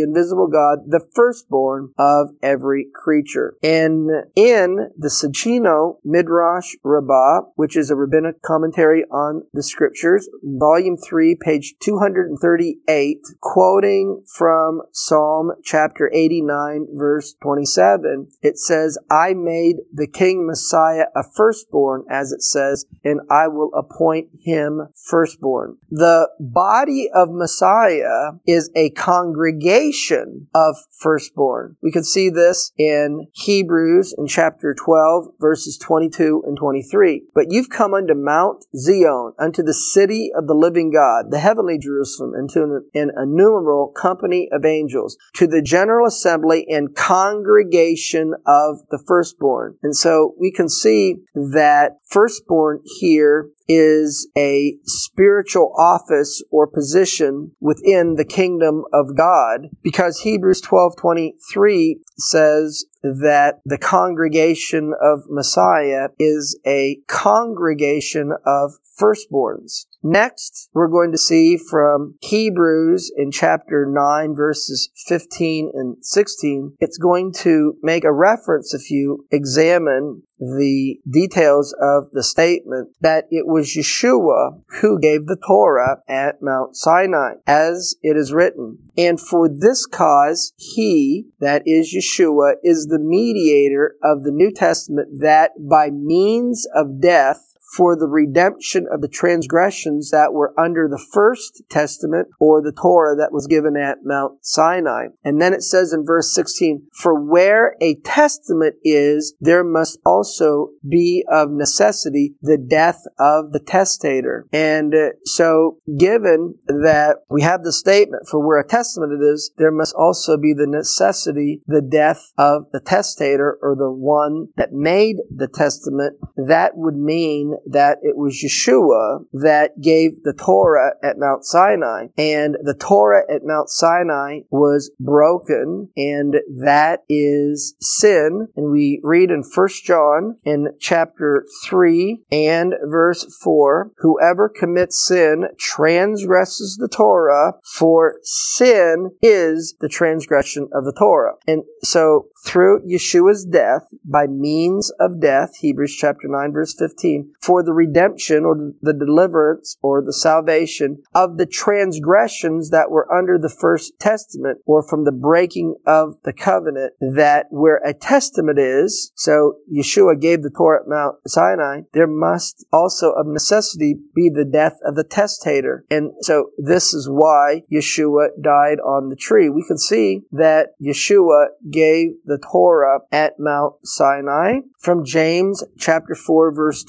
invisible 0.00 0.46
God, 0.46 0.78
the 0.86 1.04
firstborn 1.14 1.92
of 1.98 2.30
every 2.42 2.86
creature. 2.94 3.56
And 3.62 4.10
in 4.34 4.90
the 4.96 5.08
Soncino 5.08 5.98
Midrash 6.04 6.74
Rabbah, 6.82 7.48
which 7.54 7.76
is 7.76 7.90
a 7.90 7.96
rabbinic 7.96 8.42
commentary 8.42 9.04
on 9.04 9.42
the 9.52 9.62
scriptures, 9.62 10.28
volume 10.42 10.96
3, 10.96 11.36
page 11.40 11.74
238, 11.80 13.18
quoting 13.40 14.22
from 14.26 14.82
Psalm 14.92 15.52
chapter 15.62 16.10
89 16.12 16.86
verse 16.94 17.34
27, 17.42 18.28
it 18.42 18.58
says, 18.58 18.98
I 19.10 19.34
made 19.34 19.76
the 19.92 20.06
King 20.06 20.46
Messiah 20.46 21.06
a 21.14 21.22
firstborn, 21.22 22.04
as 22.10 22.32
it 22.32 22.42
says, 22.42 22.84
and 23.04 23.20
I 23.30 23.48
will 23.48 23.70
appoint 23.74 24.28
him 24.40 24.88
firstborn. 24.94 25.78
The 25.90 26.28
body 26.40 27.08
of 27.12 27.28
Messiah 27.30 28.32
is 28.46 28.70
a 28.74 28.90
congregation 28.90 30.48
of 30.54 30.76
firstborn. 30.98 31.75
We 31.82 31.92
can 31.92 32.04
see 32.04 32.30
this 32.30 32.72
in 32.78 33.28
Hebrews 33.32 34.14
in 34.16 34.26
chapter 34.26 34.74
12 34.74 35.28
verses 35.38 35.78
22 35.78 36.44
and 36.46 36.56
23. 36.56 37.24
But 37.34 37.46
you've 37.50 37.68
come 37.68 37.94
unto 37.94 38.14
Mount 38.14 38.64
Zion, 38.76 39.32
unto 39.38 39.62
the 39.62 39.74
city 39.74 40.30
of 40.36 40.46
the 40.46 40.54
living 40.54 40.92
God, 40.92 41.30
the 41.30 41.38
heavenly 41.38 41.78
Jerusalem, 41.78 42.34
and 42.34 42.48
to 42.50 42.82
an, 42.94 43.10
innumerable 43.16 43.92
company 43.96 44.48
of 44.52 44.64
angels, 44.64 45.16
to 45.34 45.46
the 45.46 45.62
general 45.62 46.06
assembly 46.06 46.66
and 46.68 46.94
congregation 46.94 48.34
of 48.46 48.78
the 48.90 49.02
firstborn. 49.06 49.76
And 49.82 49.96
so 49.96 50.34
we 50.38 50.50
can 50.50 50.68
see 50.68 51.16
that 51.34 51.98
firstborn 52.08 52.80
here 52.98 53.50
is 53.68 54.28
a 54.36 54.76
spiritual 54.84 55.72
office 55.78 56.42
or 56.50 56.66
position 56.66 57.52
within 57.60 58.14
the 58.14 58.24
kingdom 58.24 58.84
of 58.92 59.16
God 59.16 59.68
because 59.82 60.20
Hebrews 60.20 60.60
12:23 60.62 62.00
says 62.18 62.84
that 63.02 63.60
the 63.64 63.78
congregation 63.78 64.94
of 65.00 65.24
Messiah 65.28 66.08
is 66.18 66.58
a 66.66 66.98
congregation 67.06 68.32
of 68.44 68.78
firstborns. 69.00 69.86
Next, 70.08 70.70
we're 70.72 70.86
going 70.86 71.10
to 71.10 71.18
see 71.18 71.56
from 71.56 72.14
Hebrews 72.20 73.10
in 73.16 73.32
chapter 73.32 73.84
9, 73.90 74.36
verses 74.36 74.88
15 75.08 75.72
and 75.74 75.96
16. 76.00 76.76
It's 76.78 76.96
going 76.96 77.32
to 77.38 77.74
make 77.82 78.04
a 78.04 78.12
reference 78.12 78.72
if 78.72 78.88
you 78.88 79.26
examine 79.32 80.22
the 80.38 81.00
details 81.10 81.74
of 81.82 82.10
the 82.12 82.22
statement 82.22 82.90
that 83.00 83.24
it 83.30 83.48
was 83.48 83.74
Yeshua 83.74 84.60
who 84.80 85.00
gave 85.00 85.26
the 85.26 85.38
Torah 85.44 86.02
at 86.08 86.40
Mount 86.40 86.76
Sinai, 86.76 87.34
as 87.44 87.96
it 88.02 88.16
is 88.16 88.32
written. 88.32 88.78
And 88.96 89.20
for 89.20 89.48
this 89.48 89.86
cause, 89.86 90.52
he, 90.56 91.26
that 91.40 91.62
is 91.66 91.92
Yeshua, 91.92 92.54
is 92.62 92.86
the 92.86 93.00
mediator 93.00 93.96
of 94.04 94.22
the 94.22 94.30
New 94.30 94.52
Testament 94.52 95.20
that 95.20 95.50
by 95.58 95.90
means 95.90 96.64
of 96.76 97.00
death 97.00 97.55
for 97.74 97.96
the 97.96 98.06
redemption 98.06 98.86
of 98.90 99.00
the 99.00 99.08
transgressions 99.08 100.10
that 100.10 100.32
were 100.32 100.58
under 100.58 100.88
the 100.88 101.04
first 101.12 101.62
testament 101.68 102.28
or 102.38 102.62
the 102.62 102.72
Torah 102.72 103.16
that 103.16 103.32
was 103.32 103.46
given 103.46 103.76
at 103.76 103.98
Mount 104.04 104.44
Sinai. 104.44 105.06
And 105.24 105.40
then 105.40 105.52
it 105.52 105.62
says 105.62 105.92
in 105.92 106.04
verse 106.04 106.32
16, 106.34 106.86
for 106.92 107.14
where 107.14 107.74
a 107.80 107.96
testament 108.04 108.76
is, 108.82 109.34
there 109.40 109.64
must 109.64 109.98
also 110.06 110.70
be 110.88 111.24
of 111.30 111.50
necessity 111.50 112.34
the 112.40 112.58
death 112.58 113.02
of 113.18 113.52
the 113.52 113.60
testator. 113.60 114.46
And 114.52 114.94
uh, 114.94 115.08
so 115.24 115.78
given 115.98 116.54
that 116.66 117.16
we 117.28 117.42
have 117.42 117.64
the 117.64 117.72
statement 117.72 118.28
for 118.28 118.44
where 118.44 118.60
a 118.60 118.66
testament 118.66 119.12
is, 119.22 119.50
there 119.56 119.72
must 119.72 119.94
also 119.94 120.36
be 120.36 120.54
the 120.54 120.66
necessity, 120.66 121.62
the 121.66 121.82
death 121.82 122.32
of 122.38 122.70
the 122.72 122.80
testator 122.80 123.58
or 123.60 123.74
the 123.74 123.90
one 123.90 124.48
that 124.56 124.72
made 124.72 125.16
the 125.34 125.48
testament. 125.48 126.16
That 126.36 126.76
would 126.76 126.96
mean 126.96 127.56
that 127.66 127.98
it 128.02 128.16
was 128.16 128.42
Yeshua 128.42 129.24
that 129.32 129.80
gave 129.80 130.22
the 130.22 130.32
Torah 130.32 130.92
at 131.02 131.18
Mount 131.18 131.44
Sinai. 131.44 132.08
And 132.16 132.56
the 132.62 132.74
Torah 132.74 133.22
at 133.30 133.44
Mount 133.44 133.68
Sinai 133.68 134.40
was 134.50 134.90
broken, 135.00 135.90
and 135.96 136.36
that 136.58 137.04
is 137.08 137.74
sin. 137.80 138.48
And 138.56 138.70
we 138.70 139.00
read 139.02 139.30
in 139.30 139.42
1 139.42 139.68
John 139.84 140.36
in 140.44 140.68
chapter 140.78 141.44
3 141.64 142.24
and 142.30 142.74
verse 142.84 143.24
4 143.42 143.92
Whoever 143.98 144.48
commits 144.48 145.06
sin 145.06 145.46
transgresses 145.58 146.76
the 146.76 146.88
Torah, 146.88 147.54
for 147.64 148.18
sin 148.22 149.10
is 149.22 149.74
the 149.80 149.88
transgression 149.88 150.68
of 150.72 150.84
the 150.84 150.92
Torah. 150.92 151.34
And 151.46 151.64
so 151.82 152.28
through 152.44 152.86
Yeshua's 152.86 153.44
death, 153.44 153.82
by 154.04 154.26
means 154.26 154.90
of 155.00 155.20
death, 155.20 155.56
Hebrews 155.56 155.96
chapter 155.96 156.28
9 156.28 156.52
verse 156.52 156.74
15, 156.74 157.32
for 157.46 157.62
the 157.62 157.72
redemption 157.72 158.44
or 158.44 158.72
the 158.82 158.92
deliverance 158.92 159.76
or 159.80 160.02
the 160.02 160.12
salvation 160.12 161.00
of 161.14 161.38
the 161.38 161.46
transgressions 161.46 162.70
that 162.70 162.90
were 162.90 163.10
under 163.12 163.38
the 163.38 163.48
first 163.48 163.92
testament 164.00 164.58
or 164.66 164.82
from 164.82 165.04
the 165.04 165.12
breaking 165.12 165.76
of 165.86 166.16
the 166.24 166.32
covenant 166.32 166.92
that 167.00 167.46
where 167.50 167.80
a 167.84 167.94
testament 167.94 168.58
is, 168.58 169.12
so 169.14 169.54
Yeshua 169.72 170.20
gave 170.20 170.42
the 170.42 170.50
Torah 170.50 170.80
at 170.80 170.88
Mount 170.88 171.16
Sinai, 171.28 171.82
there 171.92 172.08
must 172.08 172.66
also 172.72 173.12
of 173.12 173.28
necessity 173.28 173.94
be 174.12 174.28
the 174.28 174.44
death 174.44 174.78
of 174.84 174.96
the 174.96 175.04
testator. 175.04 175.84
And 175.88 176.10
so 176.22 176.50
this 176.58 176.92
is 176.92 177.08
why 177.08 177.62
Yeshua 177.72 178.30
died 178.42 178.80
on 178.80 179.08
the 179.08 179.16
tree. 179.16 179.48
We 179.48 179.64
can 179.64 179.78
see 179.78 180.22
that 180.32 180.70
Yeshua 180.84 181.46
gave 181.70 182.08
the 182.24 182.38
Torah 182.38 183.00
at 183.12 183.34
Mount 183.38 183.74
Sinai 183.84 184.60
from 184.80 185.04
James 185.04 185.62
chapter 185.78 186.16
4 186.16 186.52
verse 186.52 186.82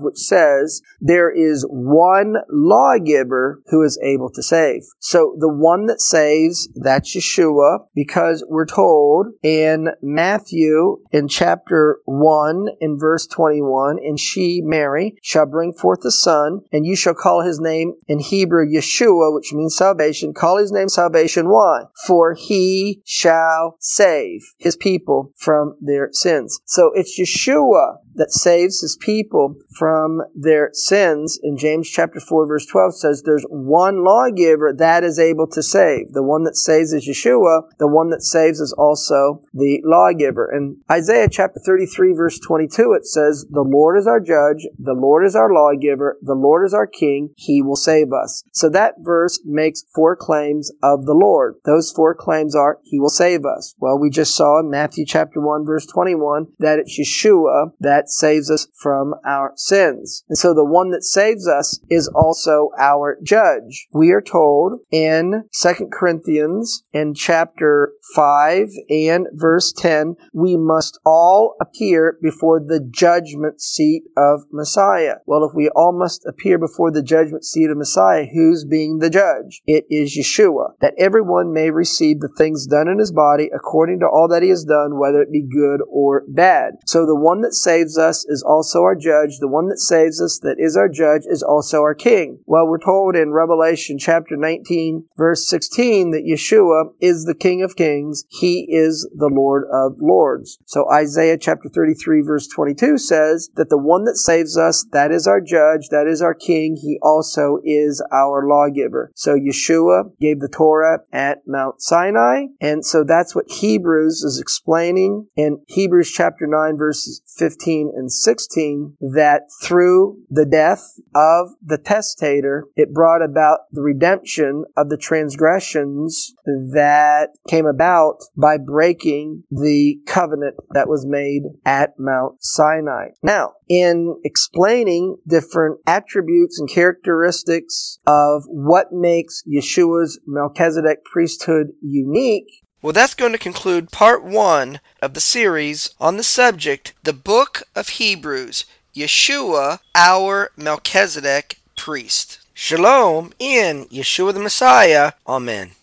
12, 0.00 0.04
which 0.04 0.18
says, 0.18 0.82
there 1.00 1.30
is 1.30 1.66
one 1.68 2.36
lawgiver 2.50 3.62
who 3.66 3.82
is 3.82 3.98
able 4.02 4.30
to 4.30 4.42
save. 4.42 4.82
So 4.98 5.34
the 5.38 5.52
one 5.52 5.86
that 5.86 6.00
saves, 6.00 6.68
that's 6.74 7.16
Yeshua, 7.16 7.86
because 7.94 8.44
we're 8.48 8.66
told 8.66 9.28
in 9.42 9.88
Matthew 10.02 10.98
in 11.12 11.28
chapter 11.28 12.00
1 12.04 12.68
in 12.80 12.98
verse 12.98 13.26
21, 13.26 13.98
and 13.98 14.18
she, 14.18 14.60
Mary, 14.62 15.16
shall 15.22 15.46
bring 15.46 15.72
forth 15.72 16.04
a 16.04 16.10
son, 16.10 16.60
and 16.72 16.86
you 16.86 16.96
shall 16.96 17.14
call 17.14 17.42
his 17.42 17.60
name 17.60 17.94
in 18.06 18.18
Hebrew 18.18 18.66
Yeshua, 18.66 19.34
which 19.34 19.52
means 19.52 19.76
salvation. 19.76 20.34
Call 20.34 20.58
his 20.58 20.72
name 20.72 20.88
salvation. 20.88 21.48
Why? 21.48 21.84
For 22.06 22.34
he 22.34 23.02
shall 23.04 23.76
save 23.80 24.40
his 24.58 24.76
people 24.76 25.32
from 25.36 25.76
their 25.80 26.08
sins. 26.12 26.60
So 26.64 26.90
it's 26.94 27.18
Yeshua 27.18 27.96
that 28.14 28.32
saves 28.32 28.80
his 28.80 28.96
people 28.96 29.56
from 29.76 30.22
their 30.34 30.70
sins. 30.72 31.38
In 31.42 31.56
James 31.56 31.88
chapter 31.88 32.20
4 32.20 32.46
verse 32.46 32.66
12 32.66 32.96
says 32.96 33.22
there's 33.22 33.46
one 33.48 34.04
lawgiver 34.04 34.72
that 34.76 35.04
is 35.04 35.18
able 35.18 35.46
to 35.48 35.62
save. 35.62 36.12
The 36.12 36.22
one 36.22 36.44
that 36.44 36.56
saves 36.56 36.92
is 36.92 37.08
Yeshua. 37.08 37.62
The 37.78 37.88
one 37.88 38.10
that 38.10 38.22
saves 38.22 38.60
is 38.60 38.72
also 38.72 39.42
the 39.52 39.80
lawgiver. 39.84 40.50
In 40.52 40.78
Isaiah 40.90 41.28
chapter 41.30 41.60
33 41.64 42.14
verse 42.14 42.38
22 42.38 42.92
it 42.92 43.06
says, 43.06 43.46
the 43.50 43.62
Lord 43.62 43.98
is 43.98 44.06
our 44.06 44.20
judge. 44.20 44.66
The 44.78 44.94
Lord 44.94 45.26
is 45.26 45.36
our 45.36 45.52
lawgiver. 45.52 46.18
The 46.22 46.34
Lord 46.34 46.66
is 46.66 46.74
our 46.74 46.86
king. 46.86 47.30
He 47.36 47.62
will 47.62 47.76
save 47.76 48.12
us. 48.12 48.44
So 48.52 48.68
that 48.70 48.94
verse 48.98 49.40
makes 49.44 49.84
four 49.94 50.16
claims 50.16 50.70
of 50.82 51.06
the 51.06 51.14
Lord. 51.14 51.56
Those 51.64 51.90
four 51.90 52.14
claims 52.14 52.54
are, 52.54 52.78
He 52.82 52.98
will 52.98 53.10
save 53.10 53.44
us. 53.44 53.74
Well, 53.78 53.98
we 53.98 54.10
just 54.10 54.34
saw 54.34 54.60
in 54.60 54.70
Matthew 54.70 55.04
chapter 55.06 55.40
1 55.40 55.64
verse 55.64 55.86
21 55.86 56.48
that 56.58 56.78
it's 56.78 56.98
Yeshua 56.98 57.72
that 57.80 57.99
that 58.00 58.08
saves 58.08 58.50
us 58.50 58.66
from 58.80 59.14
our 59.26 59.52
sins. 59.56 60.24
And 60.30 60.38
so 60.38 60.54
the 60.54 60.64
one 60.64 60.90
that 60.90 61.04
saves 61.04 61.46
us 61.46 61.78
is 61.90 62.08
also 62.08 62.70
our 62.78 63.18
judge. 63.22 63.88
We 63.92 64.10
are 64.12 64.22
told 64.22 64.80
in 64.90 65.44
2 65.52 65.88
Corinthians 65.92 66.82
in 66.94 67.12
chapter 67.12 67.92
5 68.14 68.68
and 68.88 69.26
verse 69.34 69.74
10, 69.76 70.16
we 70.32 70.56
must 70.56 70.98
all 71.04 71.56
appear 71.60 72.16
before 72.22 72.58
the 72.58 72.80
judgment 72.80 73.60
seat 73.60 74.04
of 74.16 74.44
Messiah. 74.50 75.16
Well, 75.26 75.44
if 75.44 75.54
we 75.54 75.68
all 75.68 75.92
must 75.92 76.24
appear 76.26 76.56
before 76.56 76.90
the 76.90 77.02
judgment 77.02 77.44
seat 77.44 77.68
of 77.68 77.76
Messiah, 77.76 78.24
who's 78.32 78.64
being 78.64 78.98
the 78.98 79.10
judge? 79.10 79.60
It 79.66 79.84
is 79.90 80.16
Yeshua, 80.16 80.72
that 80.80 80.94
everyone 80.98 81.52
may 81.52 81.70
receive 81.70 82.20
the 82.20 82.32
things 82.38 82.66
done 82.66 82.88
in 82.88 82.98
his 82.98 83.12
body 83.12 83.50
according 83.54 84.00
to 84.00 84.06
all 84.06 84.28
that 84.28 84.42
he 84.42 84.48
has 84.48 84.64
done, 84.64 84.98
whether 84.98 85.20
it 85.20 85.30
be 85.30 85.46
good 85.46 85.80
or 85.86 86.24
bad. 86.28 86.74
So 86.86 87.04
the 87.04 87.14
one 87.14 87.42
that 87.42 87.54
saves 87.54 87.89
saves 87.90 87.98
us 87.98 88.24
is 88.28 88.42
also 88.42 88.82
our 88.82 88.94
judge. 88.94 89.38
The 89.38 89.48
one 89.48 89.68
that 89.68 89.78
saves 89.78 90.20
us, 90.20 90.38
that 90.42 90.56
is 90.58 90.76
our 90.76 90.88
judge, 90.88 91.22
is 91.26 91.42
also 91.42 91.80
our 91.80 91.94
king. 91.94 92.40
Well, 92.46 92.66
we're 92.66 92.78
told 92.78 93.16
in 93.16 93.32
Revelation 93.32 93.98
chapter 93.98 94.36
19, 94.36 95.06
verse 95.16 95.48
16, 95.48 96.10
that 96.12 96.24
Yeshua 96.24 96.92
is 97.00 97.24
the 97.24 97.34
King 97.34 97.62
of 97.62 97.76
kings. 97.76 98.24
He 98.28 98.66
is 98.68 99.08
the 99.14 99.30
Lord 99.32 99.64
of 99.72 99.96
lords. 100.00 100.58
So 100.66 100.90
Isaiah 100.90 101.38
chapter 101.38 101.68
33, 101.68 102.22
verse 102.22 102.46
22 102.48 102.98
says 102.98 103.50
that 103.56 103.70
the 103.70 103.78
one 103.78 104.04
that 104.04 104.16
saves 104.16 104.56
us, 104.56 104.86
that 104.92 105.10
is 105.10 105.26
our 105.26 105.40
judge, 105.40 105.88
that 105.90 106.06
is 106.06 106.22
our 106.22 106.34
king. 106.34 106.76
He 106.76 106.98
also 107.02 107.58
is 107.64 108.02
our 108.12 108.46
lawgiver. 108.46 109.10
So 109.14 109.36
Yeshua 109.36 110.12
gave 110.20 110.40
the 110.40 110.48
Torah 110.48 111.00
at 111.12 111.38
Mount 111.46 111.80
Sinai. 111.80 112.46
And 112.60 112.84
so 112.84 113.04
that's 113.04 113.34
what 113.34 113.50
Hebrews 113.50 114.22
is 114.22 114.40
explaining 114.40 115.28
in 115.36 115.62
Hebrews 115.68 116.10
chapter 116.10 116.46
9, 116.46 116.76
verses 116.76 117.22
15 117.36 117.79
15 117.80 117.92
and 117.96 118.12
16 118.12 118.96
that 119.00 119.42
through 119.62 120.18
the 120.30 120.46
death 120.46 120.94
of 121.14 121.50
the 121.62 121.78
testator, 121.78 122.66
it 122.76 122.92
brought 122.92 123.22
about 123.22 123.60
the 123.72 123.82
redemption 123.82 124.64
of 124.76 124.88
the 124.88 124.96
transgressions 124.96 126.34
that 126.44 127.30
came 127.48 127.66
about 127.66 128.18
by 128.36 128.58
breaking 128.58 129.44
the 129.50 129.98
covenant 130.06 130.56
that 130.72 130.88
was 130.88 131.06
made 131.06 131.42
at 131.64 131.94
Mount 131.98 132.42
Sinai. 132.42 133.08
Now, 133.22 133.52
in 133.68 134.16
explaining 134.24 135.16
different 135.26 135.80
attributes 135.86 136.58
and 136.58 136.68
characteristics 136.68 137.98
of 138.06 138.44
what 138.46 138.92
makes 138.92 139.42
Yeshua's 139.48 140.20
Melchizedek 140.26 141.04
priesthood 141.04 141.68
unique, 141.80 142.64
well, 142.82 142.92
that's 142.92 143.14
going 143.14 143.32
to 143.32 143.38
conclude 143.38 143.92
part 143.92 144.24
one 144.24 144.80
of 145.02 145.14
the 145.14 145.20
series 145.20 145.94
on 146.00 146.16
the 146.16 146.22
subject, 146.22 146.94
the 147.02 147.12
book 147.12 147.62
of 147.76 147.90
Hebrews, 147.90 148.64
Yeshua, 148.94 149.80
our 149.94 150.50
Melchizedek 150.56 151.58
priest. 151.76 152.38
Shalom 152.54 153.32
in 153.38 153.86
Yeshua 153.86 154.32
the 154.32 154.40
Messiah. 154.40 155.12
Amen. 155.26 155.72